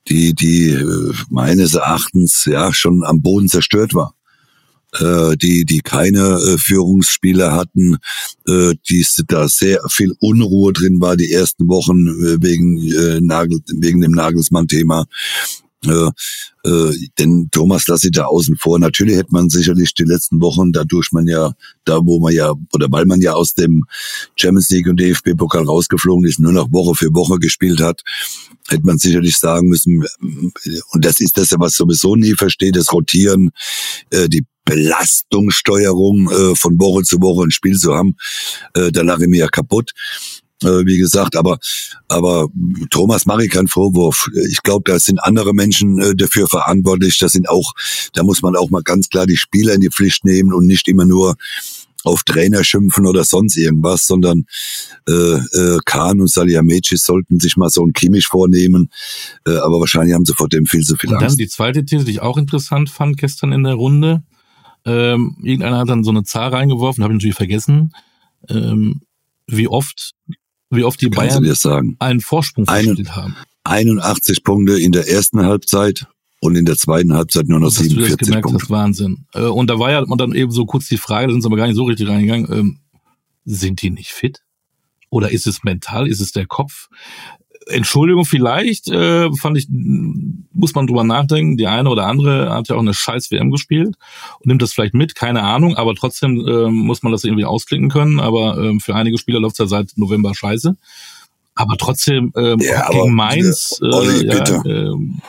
[0.07, 4.15] die, die äh, meines Erachtens ja schon am Boden zerstört war
[4.99, 7.99] äh, die, die keine äh, Führungsspieler hatten,
[8.47, 13.61] äh, die da sehr viel Unruhe drin war die ersten Wochen äh, wegen äh, Nagel,
[13.79, 15.07] wegen dem Nagelsmann-Thema.
[15.87, 16.11] Äh,
[16.65, 18.79] äh, denn Thomas lasse ich da außen vor.
[18.79, 21.53] Natürlich hätte man sicherlich die letzten Wochen, dadurch man ja,
[21.85, 23.85] da wo man ja, oder weil man ja aus dem
[24.37, 28.03] Champions League und DFB-Pokal rausgeflogen ist, nur noch Woche für Woche gespielt hat,
[28.69, 30.05] hätte man sicherlich sagen müssen,
[30.91, 33.51] und das ist das ja, was sowieso nie versteht, das Rotieren,
[34.11, 38.17] äh, die Belastungssteuerung äh, von Woche zu Woche ein Spiel zu haben,
[38.75, 39.91] äh, da lache ich mir ja kaputt.
[40.63, 41.59] Äh, wie gesagt, aber
[42.09, 42.49] aber
[42.91, 44.29] Thomas mache ich keinen Vorwurf.
[44.51, 47.19] Ich glaube, da sind andere Menschen äh, dafür verantwortlich.
[47.19, 47.73] Das sind auch,
[48.13, 50.87] da muss man auch mal ganz klar die Spieler in die Pflicht nehmen und nicht
[50.87, 51.37] immer nur
[52.05, 54.47] auf Trainer schimpfen oder sonst irgendwas, sondern
[55.09, 58.91] äh, äh, Kahn und Salihamidzic sollten sich mal so ein Kimmich vornehmen,
[59.47, 61.23] äh, aber wahrscheinlich haben sie vor dem viel zu viel Angst.
[61.23, 64.23] Und dann die zweite These, die ich auch interessant fand gestern in der Runde,
[64.85, 67.93] ähm, irgendeiner hat dann so eine Zahl reingeworfen, habe ich natürlich vergessen,
[68.49, 69.03] ähm,
[69.47, 70.13] wie oft,
[70.71, 71.45] wie oft die Bayern
[71.99, 73.37] einen Vorsprung verspielt haben.
[73.65, 76.07] 81 Punkte in der ersten Halbzeit
[76.41, 78.63] und in der zweiten Halbzeit nur noch Dass du das 47 gemerkt Punkte.
[78.65, 79.27] hast, Wahnsinn.
[79.35, 81.57] Äh, Und da war ja dann eben so kurz die Frage, da sind sie aber
[81.57, 82.79] gar nicht so richtig reingegangen, ähm,
[83.45, 84.43] sind die nicht fit?
[85.11, 86.07] Oder ist es mental?
[86.09, 86.89] Ist es der Kopf?
[87.71, 91.57] Entschuldigung, vielleicht, äh, fand ich, muss man drüber nachdenken.
[91.57, 93.97] Die eine oder andere hat ja auch eine scheiß WM gespielt
[94.41, 97.89] und nimmt das vielleicht mit, keine Ahnung, aber trotzdem ähm, muss man das irgendwie ausklicken
[97.89, 98.21] können.
[98.21, 100.77] Aber ähm, für einige Spieler läuft's ja seit November scheiße.
[101.55, 104.63] Aber trotzdem ähm, Ja, gegen aber, Mainz, äh, Olli, ja, bitte.
[104.67, 105.21] ähm,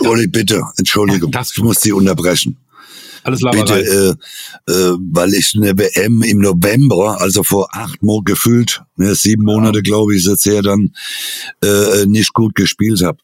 [0.00, 2.56] Olli, bitte, Entschuldigung, Das- ich muss Sie unterbrechen.
[3.22, 3.80] Alles Bitte, Laberei.
[3.80, 4.10] äh,
[4.72, 9.82] äh, weil ich eine WM im November, also vor acht Monaten gefühlt, ne, sieben Monate
[9.82, 10.92] glaube ich, ist jetzt her dann,
[11.64, 13.18] äh, nicht gut gespielt habe.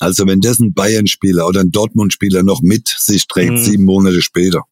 [0.00, 3.56] Also wenn das ein Bayern-Spieler oder ein Dortmund-Spieler noch mit sich trägt, Mhm.
[3.64, 4.62] sieben Monate später,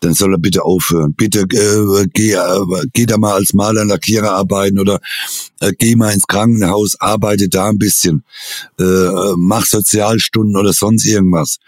[0.00, 1.14] dann soll er bitte aufhören.
[1.14, 5.00] Bitte äh, geh, äh, geh da mal als Maler, Lackierer arbeiten oder
[5.60, 8.24] äh, geh mal ins Krankenhaus, arbeite da ein bisschen,
[8.80, 11.58] äh, äh, mach Sozialstunden oder sonst irgendwas.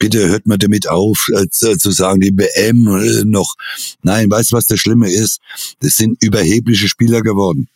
[0.00, 3.54] Bitte hört mal damit auf, äh, zu, sagen, die WM äh, noch.
[4.02, 5.40] Nein, weißt du, was das Schlimme ist?
[5.80, 7.68] Das sind überhebliche Spieler geworden.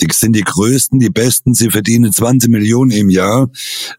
[0.00, 3.50] Die sind die größten, die besten, sie verdienen 20 Millionen im Jahr,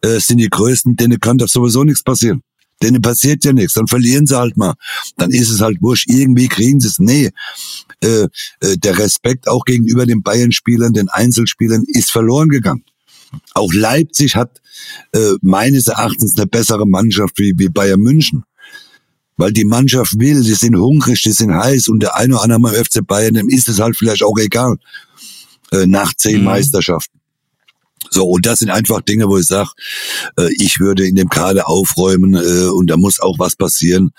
[0.02, 2.44] äh, sind die größten, denen kann doch sowieso nichts passieren.
[2.82, 4.76] Denen passiert ja nichts, dann verlieren sie halt mal.
[5.18, 6.98] Dann ist es halt wurscht, irgendwie kriegen sie es.
[6.98, 7.32] Nee,
[8.02, 8.24] äh,
[8.62, 12.86] äh, der Respekt auch gegenüber den Bayern-Spielern, den Einzelspielern ist verloren gegangen.
[13.54, 14.62] Auch Leipzig hat
[15.14, 18.44] äh, meines Erachtens eine bessere Mannschaft wie, wie Bayern München.
[19.36, 22.60] Weil die Mannschaft will, die sind hungrig, die sind heiß und der eine oder andere
[22.60, 24.78] mal FC Bayern, dem ist es halt vielleicht auch egal.
[25.72, 26.46] Äh, nach zehn Mhm.
[26.46, 27.20] Meisterschaften.
[28.12, 29.72] So, und das sind einfach Dinge, wo ich sage,
[30.38, 34.12] äh, ich würde in dem Kader aufräumen äh, und da muss auch was passieren,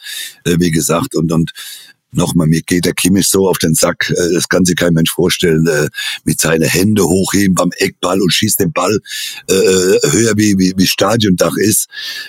[0.44, 1.14] äh, wie gesagt.
[1.14, 1.52] Und, und
[2.16, 5.10] nochmal, mir geht der Kimmich so auf den Sack, äh, das kann sich kein Mensch
[5.10, 5.88] vorstellen, äh,
[6.24, 8.98] mit seinen Hände hochheben beim Eckball und schießt den Ball
[9.48, 11.88] äh, höher wie, wie, wie Stadiondach ist,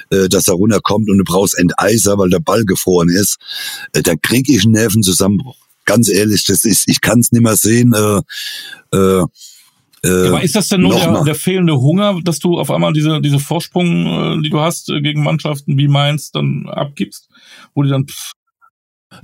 [0.09, 3.37] dass er runterkommt und du brauchst Enteiser, weil der Ball gefroren ist,
[3.91, 5.57] dann krieg ich einen Nervenzusammenbruch.
[5.85, 7.93] Ganz ehrlich, das ist, ich kann es nicht mehr sehen.
[7.93, 8.21] Äh,
[8.93, 13.21] äh, Aber ist das denn nur der, der fehlende Hunger, dass du auf einmal diese,
[13.21, 17.29] diese Vorsprung, die du hast gegen Mannschaften wie Mainz, dann abgibst?
[17.73, 18.33] Wo die dann, pff,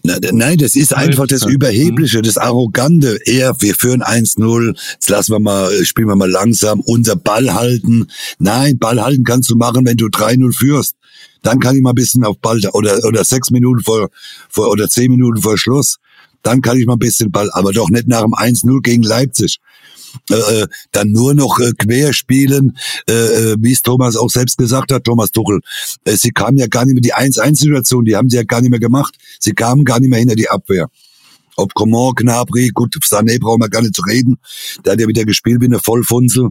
[0.04, 1.52] Nein, das ist einfach das Mhm.
[1.52, 3.20] Überhebliche, das Arrogante.
[3.26, 7.54] Eher, wir führen 1-0, jetzt lassen wir mal, äh, spielen wir mal langsam, unser Ball
[7.54, 8.08] halten.
[8.39, 10.96] Nein, Ball halten kannst du machen, wenn du 3-0 führst.
[11.44, 14.10] Dann kann ich mal ein bisschen auf Ball, oder, oder sechs Minuten vor,
[14.50, 15.98] vor, oder zehn Minuten vor Schluss.
[16.44, 19.60] Dann kann ich mal ein bisschen Ball, aber doch nicht nach dem 1-0 gegen Leipzig.
[20.30, 24.57] Äh, äh, dann nur noch äh, quer spielen, äh, äh, wie es Thomas auch selbst
[24.57, 25.62] gesagt hat, Thomas Tuchel.
[26.03, 28.72] Äh, sie kamen ja gar nicht mehr die 1-1-Situation, die haben sie ja gar nicht
[28.72, 29.16] mehr gemacht.
[29.39, 30.89] Sie kamen gar nicht mehr hinter die Abwehr.
[31.57, 34.38] Ob Coman, Gnabry, gut, Sané brauchen wir gar nicht zu reden.
[34.86, 36.49] Der hat ja wieder gespielt wie eine Vollfunzel,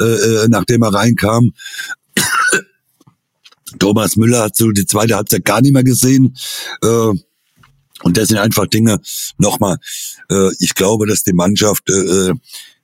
[0.00, 1.52] äh, äh, nachdem er reinkam.
[3.78, 6.36] Thomas Müller hat so die zweite Halbzeit gar nicht mehr gesehen.
[6.82, 7.12] Äh,
[8.02, 9.00] und das sind einfach Dinge,
[9.38, 9.78] nochmal,
[10.30, 12.32] äh, ich glaube, dass die Mannschaft, äh,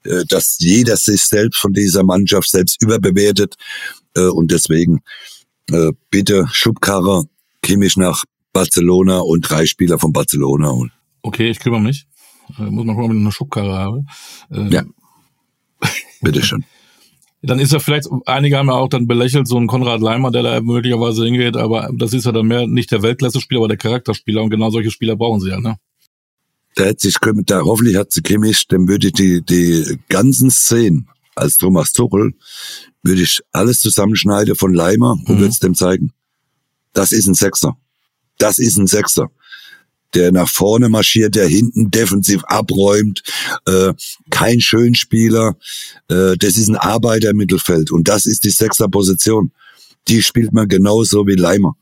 [0.05, 3.55] äh, dass jeder sich selbst von dieser Mannschaft selbst überbewertet.
[4.17, 5.03] Äh, und deswegen
[5.71, 7.25] äh, bitte Schubkarre,
[7.63, 10.71] Kimmich nach Barcelona und drei Spieler von Barcelona.
[10.71, 10.93] Und
[11.23, 12.07] okay, ich kümmere mich.
[12.59, 14.05] Äh, muss mal gucken, ob ich noch eine Schubkarre habe.
[14.51, 14.83] Ähm, Ja.
[16.21, 16.65] bitteschön.
[17.43, 20.43] Dann ist ja vielleicht, einige haben ja auch dann belächelt, so ein Konrad Leimer, der
[20.43, 24.43] da möglicherweise hingeht, aber das ist ja dann mehr nicht der Weltklasse-Spieler, aber der Charakterspieler
[24.43, 25.77] und genau solche Spieler brauchen sie ja, ne?
[26.77, 27.16] Da hätte sich,
[27.47, 32.35] da hoffentlich hat sie Kimmich, dann würde ich die, die ganzen Szenen als Thomas Tuchel,
[33.03, 35.39] würde ich alles zusammenschneiden von Leimer und Mhm.
[35.39, 36.12] würde es dem zeigen.
[36.93, 37.77] Das ist ein Sechser.
[38.39, 39.31] Das ist ein Sechser.
[40.14, 43.22] Der nach vorne marschiert, der hinten defensiv abräumt,
[43.66, 43.93] äh,
[44.31, 45.57] kein Schönspieler.
[46.09, 49.51] Äh, das ist ein Arbeiter im Mittelfeld und das ist die Sechser-Position.
[50.07, 51.77] Die spielt man genauso wie Leimer.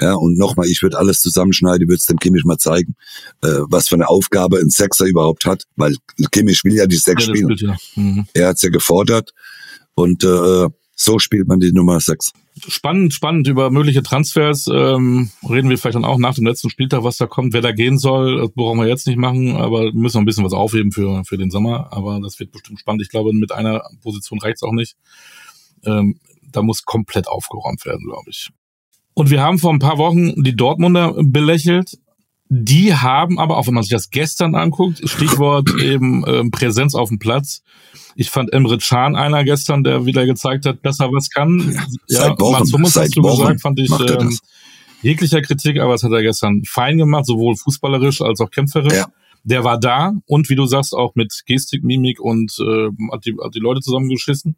[0.00, 2.96] Ja, und nochmal, ich würde alles zusammenschneiden, würde es dem Kimmich mal zeigen,
[3.42, 5.94] äh, was für eine Aufgabe ein Sechser überhaupt hat, weil
[6.32, 7.56] Kimmich will ja die Sechs Ja, spielen.
[7.58, 7.76] ja.
[7.94, 8.26] Mhm.
[8.34, 9.32] Er hat's ja gefordert
[9.94, 12.32] und äh, so spielt man die Nummer sechs.
[12.68, 14.68] Spannend, spannend über mögliche Transfers.
[14.72, 17.72] Ähm, reden wir vielleicht dann auch nach dem letzten Spieltag, was da kommt, wer da
[17.72, 18.38] gehen soll.
[18.38, 21.36] Das brauchen wir jetzt nicht machen, aber müssen noch ein bisschen was aufheben für, für
[21.36, 21.88] den Sommer.
[21.92, 23.02] Aber das wird bestimmt spannend.
[23.02, 24.94] Ich glaube, mit einer Position reicht's auch nicht.
[25.84, 26.20] Ähm,
[26.52, 28.50] da muss komplett aufgeräumt werden, glaube ich.
[29.14, 31.98] Und wir haben vor ein paar Wochen die Dortmunder belächelt.
[32.48, 37.08] Die haben aber, auch wenn man sich das gestern anguckt, Stichwort eben ähm, Präsenz auf
[37.08, 37.62] dem Platz.
[38.16, 41.76] Ich fand Emre Can einer gestern, der wieder gezeigt hat, dass er was kann.
[42.06, 44.38] seit Wochen, Mats Hummels seit hast du Wochen gesagt, fand ich ähm,
[45.02, 48.94] jeglicher Kritik, aber das hat er gestern fein gemacht, sowohl fußballerisch als auch kämpferisch.
[48.94, 49.08] Ja.
[49.42, 53.36] Der war da und wie du sagst, auch mit Gestik, Mimik und äh, hat, die,
[53.42, 54.56] hat die Leute zusammengeschissen.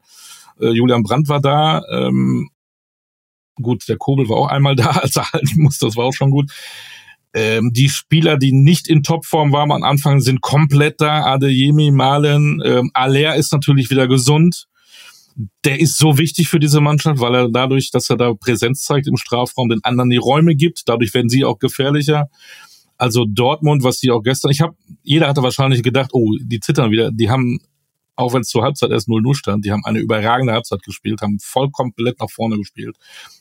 [0.60, 1.82] Äh, Julian Brandt war da.
[1.90, 2.50] Ähm,
[3.56, 6.30] gut, der Kobel war auch einmal da, als er halten musste, das war auch schon
[6.30, 6.50] gut.
[7.36, 11.24] Ähm, die Spieler, die nicht in Topform waren am Anfang, sind komplett da.
[11.24, 14.68] Adeyemi, Malen, ähm, Aller ist natürlich wieder gesund.
[15.66, 19.06] Der ist so wichtig für diese Mannschaft, weil er dadurch, dass er da Präsenz zeigt
[19.06, 20.84] im Strafraum, den anderen die Räume gibt.
[20.86, 22.30] Dadurch werden sie auch gefährlicher.
[22.96, 26.90] Also Dortmund, was die auch gestern, ich habe, jeder hatte wahrscheinlich gedacht, oh, die zittern
[26.90, 27.10] wieder.
[27.12, 27.60] Die haben,
[28.14, 31.38] auch wenn es zur Halbzeit erst 0-0 stand, die haben eine überragende Halbzeit gespielt, haben
[31.38, 32.96] voll komplett nach vorne gespielt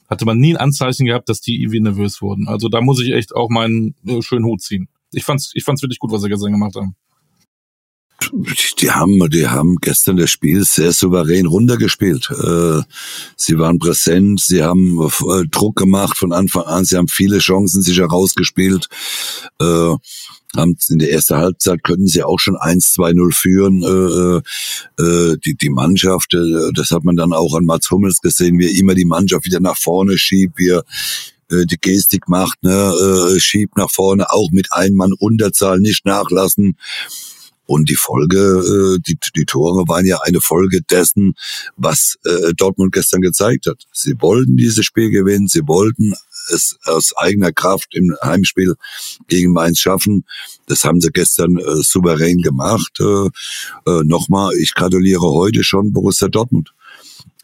[0.08, 2.48] hatte man nie ein Anzeichen gehabt, dass die irgendwie nervös wurden.
[2.48, 4.88] Also da muss ich echt auch meinen äh, schönen Hut ziehen.
[5.12, 6.96] Ich fand's, ich fand's wirklich gut, was sie gestern gemacht haben.
[8.80, 12.30] Die haben, die haben gestern das Spiel sehr souverän runtergespielt.
[12.32, 12.82] Äh,
[13.36, 17.82] sie waren präsent, sie haben äh, Druck gemacht von Anfang an, sie haben viele Chancen
[17.82, 18.88] sich herausgespielt.
[19.60, 19.96] Äh,
[20.56, 23.84] haben in der ersten Halbzeit könnten sie auch schon 1-2-0 führen.
[23.84, 28.60] Äh, äh, die, die Mannschaft, äh, das hat man dann auch an Mats Hummels gesehen,
[28.60, 30.84] wie er immer die Mannschaft wieder nach vorne schiebt, wie er
[31.52, 36.06] äh, die Gestik macht, ne, äh, schiebt nach vorne, auch mit einem Mann Unterzahl nicht
[36.06, 36.78] nachlassen.
[37.68, 41.34] Und die Folge, äh, die, die Tore waren ja eine Folge dessen,
[41.78, 43.86] was äh, Dortmund gestern gezeigt hat.
[43.92, 46.14] Sie wollten dieses Spiel gewinnen, sie wollten
[46.54, 48.76] es aus eigener Kraft im Heimspiel
[49.28, 50.26] gegen Mainz schaffen.
[50.68, 53.00] Das haben sie gestern äh, souverän gemacht.
[53.00, 53.28] Äh,
[53.90, 56.72] äh, Nochmal, ich gratuliere heute schon Borussia Dortmund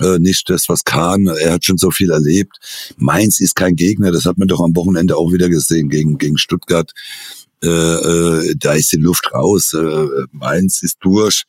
[0.02, 2.58] äh, nicht das, was Kahn, er hat schon so viel erlebt.
[2.97, 6.38] Mainz ist kein Gegner, das hat man doch am Wochenende auch wieder gesehen gegen, gegen
[6.38, 6.91] Stuttgart.
[7.64, 11.43] Äh, äh, da ist die Luft raus, äh, Mainz ist durch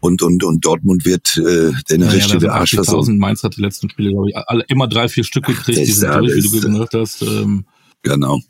[0.00, 2.76] und und und Dortmund wird äh, den ja, richtige ja, Arsch.
[3.08, 6.12] Mainz hat die letzten Spiele glaube ich alle, immer drei vier Stück gekriegt, die sind
[6.14, 7.22] durch, wie du gesagt hast.
[7.22, 7.64] Ähm,
[8.02, 8.40] genau.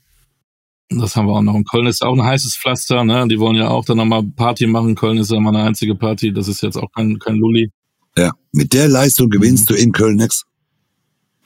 [0.90, 1.54] Das haben wir auch noch.
[1.54, 3.28] Und Köln ist auch ein heißes Pflaster, ne?
[3.28, 4.94] Die wollen ja auch dann nochmal Party machen.
[4.94, 6.32] Köln ist ja immer eine einzige Party.
[6.32, 7.70] Das ist jetzt auch kein, kein Lulli.
[8.16, 9.74] Ja, mit der Leistung gewinnst mhm.
[9.74, 10.44] du in Köln nix.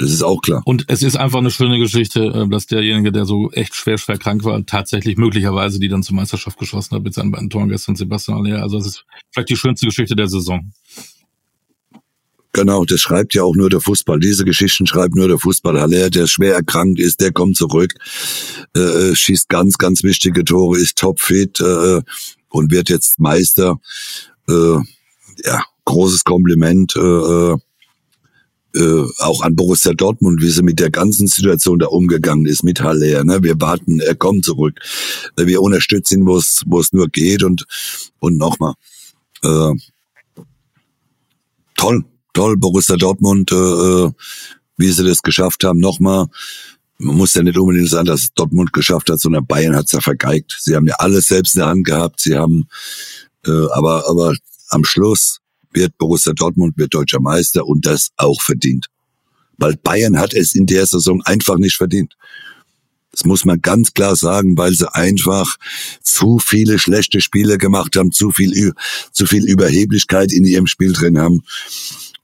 [0.03, 0.63] Das ist auch klar.
[0.65, 4.19] Und es ist einfach eine schöne Geschichte, äh, dass derjenige, der so echt schwer, schwer
[4.19, 7.95] krank war, tatsächlich möglicherweise die dann zur Meisterschaft geschossen hat mit seinen beiden Toren gestern
[7.95, 8.63] Sebastian Aller.
[8.63, 10.73] Also es ist vielleicht die schönste Geschichte der Saison.
[12.53, 14.19] Genau, das schreibt ja auch nur der Fußball.
[14.19, 15.81] Diese Geschichten schreibt nur der Fußball.
[15.81, 17.95] Haller, der schwer erkrankt ist, der kommt zurück,
[18.75, 22.03] äh, äh, schießt ganz, ganz wichtige Tore, ist topfit äh,
[22.49, 23.79] und wird jetzt Meister.
[24.49, 24.79] Äh,
[25.45, 26.97] ja, großes Kompliment.
[26.97, 27.55] Äh,
[28.75, 32.81] äh auch an Borussia Dortmund, wie sie mit der ganzen Situation da umgegangen ist, mit
[32.81, 33.25] Haller.
[33.25, 33.43] Ne?
[33.43, 34.81] Wir warten, er kommt zurück.
[35.37, 37.67] Wir unterstützen ihn, wo es es nur geht und
[38.21, 38.75] und nochmal.
[39.43, 39.75] Äh,
[41.77, 44.11] toll, toll, Borussia Dortmund, äh, äh,
[44.77, 45.81] wie sie das geschafft haben.
[45.81, 46.27] Nochmal,
[46.99, 50.57] man muss ja nicht unbedingt sagen, dass Dortmund geschafft hat, sondern Bayern hat's ja vergeigt.
[50.61, 52.21] Sie haben ja alles selbst in der Hand gehabt.
[52.21, 52.69] Sie haben,
[53.47, 54.35] äh, aber aber
[54.69, 55.42] am Schluss
[55.75, 58.87] wird Borussia Dortmund wird deutscher Meister und das auch verdient.
[59.59, 62.17] Weil Bayern hat es in der Saison einfach nicht verdient.
[63.13, 65.47] Das muss man ganz klar sagen, weil sie einfach
[66.03, 68.73] zu viele schlechte Spiele gemacht haben, zu viel,
[69.13, 71.43] zu viel Überheblichkeit in ihrem Spiel drin haben.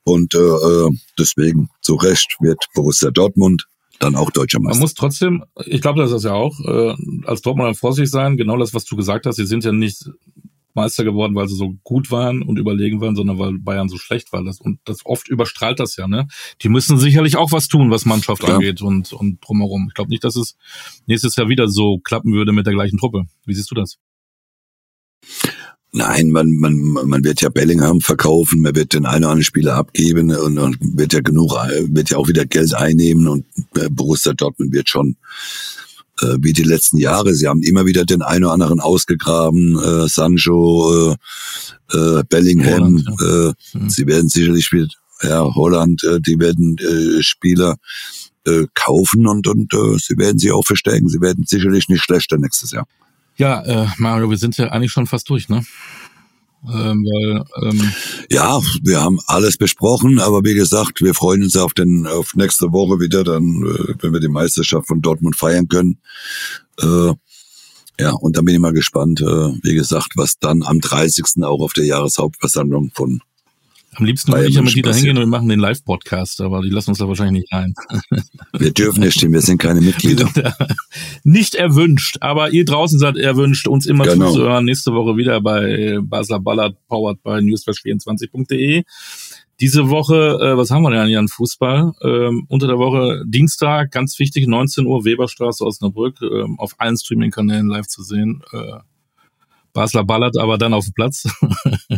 [0.05, 3.67] Und äh, äh deswegen zu Recht wird Borussia Dortmund
[3.99, 4.77] dann auch deutscher Meister.
[4.77, 6.95] Man muss trotzdem, ich glaube, das ist ja auch, äh,
[7.25, 10.09] als Dortmund vorsichtig sein, genau das, was du gesagt hast, sie sind ja nicht
[10.79, 14.33] Meister geworden, weil sie so gut waren und überlegen waren, sondern weil Bayern so schlecht
[14.33, 14.45] war.
[14.45, 16.29] Das, und das oft überstrahlt das ja, ne?
[16.63, 18.55] Die müssen sicherlich auch was tun, was Mannschaft ja.
[18.55, 19.87] angeht und, und drumherum.
[19.89, 20.57] Ich glaube nicht, dass es
[21.07, 23.25] nächstes Jahr wieder so klappen würde mit der gleichen Truppe.
[23.45, 23.99] Wie siehst du das?
[25.91, 29.75] Nein, man, man, man wird ja Bellingham verkaufen, man wird den einen oder anderen Spieler
[29.77, 34.35] abgeben und, und wird ja genug, wird ja auch wieder Geld einnehmen und äh, Borussia
[34.35, 35.17] Dortmund wird schon
[36.21, 37.35] äh, wie die letzten Jahre.
[37.35, 41.17] Sie haben immer wieder den einen oder anderen ausgegraben, äh, Sancho,
[41.93, 43.05] äh, äh, Bellingham.
[43.05, 43.49] Holland, ja.
[43.49, 43.91] äh, mhm.
[43.91, 44.89] Sie werden sicherlich wieder,
[45.23, 47.77] ja, Holland, äh, die werden äh, Spieler
[48.47, 51.09] äh, kaufen und, und äh, sie werden sie auch verstärken.
[51.09, 52.87] Sie werden sicherlich nicht schlechter nächstes Jahr.
[53.37, 55.65] Ja, äh, Mario, wir sind ja eigentlich schon fast durch, ne?
[56.65, 57.93] Ähm, weil, ähm
[58.31, 62.73] ja, wir haben alles besprochen, aber wie gesagt, wir freuen uns auf den auf nächste
[62.73, 65.99] Woche wieder, dann, äh, wenn wir die Meisterschaft von Dortmund feiern können.
[66.81, 67.13] Äh,
[68.01, 71.43] ja, und dann bin ich mal gespannt, äh, wie gesagt, was dann am 30.
[71.45, 73.23] auch auf der Jahreshauptversammlung von
[73.95, 76.63] am liebsten würde ich ja mit die da hingehen und wir machen den Live-Podcast, aber
[76.63, 77.75] die lassen uns da wahrscheinlich nicht ein.
[78.59, 80.29] Wir dürfen nicht stimmen, wir sind keine Mitglieder.
[81.25, 84.29] nicht erwünscht, aber ihr draußen seid erwünscht, uns immer genau.
[84.29, 84.65] zuzuhören.
[84.65, 88.85] Nächste Woche wieder bei Basler Ballard, powered by newsflash24.de.
[89.61, 91.93] Diese Woche, äh, was haben wir denn hier an Fußball?
[92.03, 97.67] Ähm, unter der Woche Dienstag, ganz wichtig, 19 Uhr, Weberstraße, Osnabrück, ähm, auf allen Streaming-Kanälen
[97.67, 98.43] live zu sehen.
[98.53, 98.79] Äh,
[99.73, 101.29] Basler Ballard aber dann auf dem Platz.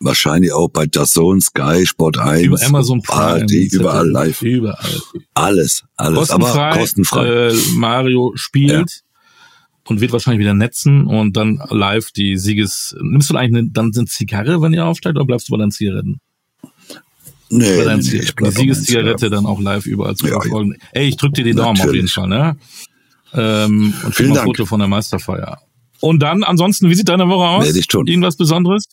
[0.00, 4.42] wahrscheinlich auch bei Dazone, Sky, Sport 1, Über Amazon Prime, ARD, überall live.
[4.42, 5.00] Überall.
[5.34, 6.28] Alles, alles.
[6.28, 6.68] Kostenfrei.
[6.70, 7.26] Aber kostenfrei.
[7.48, 9.02] Äh, Mario spielt
[9.84, 12.94] und wird wahrscheinlich wieder netzen und dann live die Sieges.
[13.00, 15.70] Nimmst du eigentlich eine, dann eine Zigarre, wenn ihr aufsteigt, oder bleibst du bei deinen
[15.70, 16.20] Zigaretten?
[17.50, 18.22] nee, Bei deinen nee, Zigaretten.
[18.22, 20.40] ich die bleib meinen Siegeszigarette dann auch live überall zu Ja, ja.
[20.40, 20.76] verfolgen.
[20.92, 22.08] Ey, ich drück dir die Daumen auf jeden.
[22.08, 22.56] Fall, ne?
[23.34, 24.44] Ähm, und Vielen Dank.
[24.46, 25.58] Foto von der Meisterfeier.
[26.00, 27.64] Und dann, ansonsten, wie sieht deine Woche aus?
[27.66, 28.06] Werde ich tun.
[28.06, 28.84] Irgendwas Besonderes?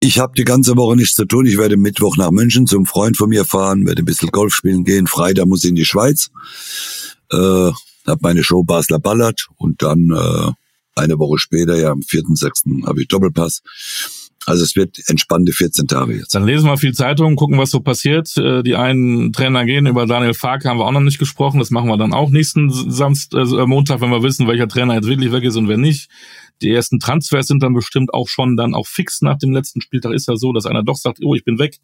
[0.00, 1.46] Ich habe die ganze Woche nichts zu tun.
[1.46, 4.84] Ich werde Mittwoch nach München zum Freund von mir fahren, werde ein bisschen Golf spielen
[4.84, 5.06] gehen.
[5.06, 6.30] Freitag muss ich in die Schweiz.
[7.32, 7.70] Äh,
[8.06, 10.52] hab meine Show Basler Ballert und dann äh,
[10.94, 12.86] eine Woche später, ja am 4.6.
[12.86, 13.62] habe ich Doppelpass.
[14.46, 16.34] Also es wird entspannte 14 Tage jetzt.
[16.34, 18.36] Dann lesen wir viel Zeitung, gucken, was so passiert.
[18.36, 19.86] Äh, Die einen Trainer gehen.
[19.86, 21.58] Über Daniel Farke haben wir auch noch nicht gesprochen.
[21.58, 25.08] Das machen wir dann auch nächsten Samst, äh, Montag, wenn wir wissen, welcher Trainer jetzt
[25.08, 26.08] wirklich weg ist und wer nicht.
[26.62, 30.12] Die ersten Transfers sind dann bestimmt auch schon dann auch fix nach dem letzten Spieltag.
[30.12, 31.78] Ist ja so, dass einer doch sagt, oh, ich bin weg.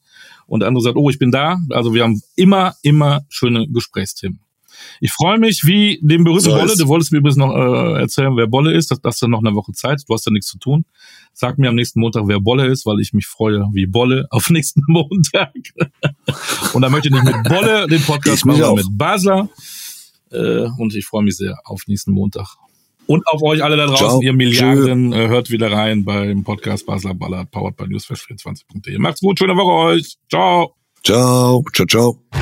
[0.47, 1.59] Und der andere sagt, oh, ich bin da.
[1.71, 4.41] Also wir haben immer, immer schöne Gesprächsthemen.
[5.01, 6.77] Ich freue mich wie dem berühmten So Bolle.
[6.77, 8.91] Du wolltest mir übrigens noch äh, erzählen, wer Bolle ist.
[8.91, 10.03] Das hast du noch eine Woche Zeit.
[10.09, 10.85] Du hast ja nichts zu tun.
[11.33, 14.51] Sag mir am nächsten Montag, wer Bolle ist, weil ich mich freue wie Bolle auf
[14.51, 15.53] nächsten Montag.
[16.73, 19.49] Und dann möchte ich nicht mit Bolle den Podcast Ich machen, sondern mit Basler.
[20.31, 22.57] Äh, und ich freue mich sehr auf nächsten Montag.
[23.07, 24.23] Und auf euch alle da draußen, Ciao.
[24.23, 28.99] ihr Milliarden, äh, hört wieder rein beim Podcast Basler Ballard, powered by newsflash24.de.
[28.99, 30.17] Macht's gut, schöne Woche euch.
[30.31, 30.75] Ciao.
[31.03, 32.42] Ciao, ciao, ciao.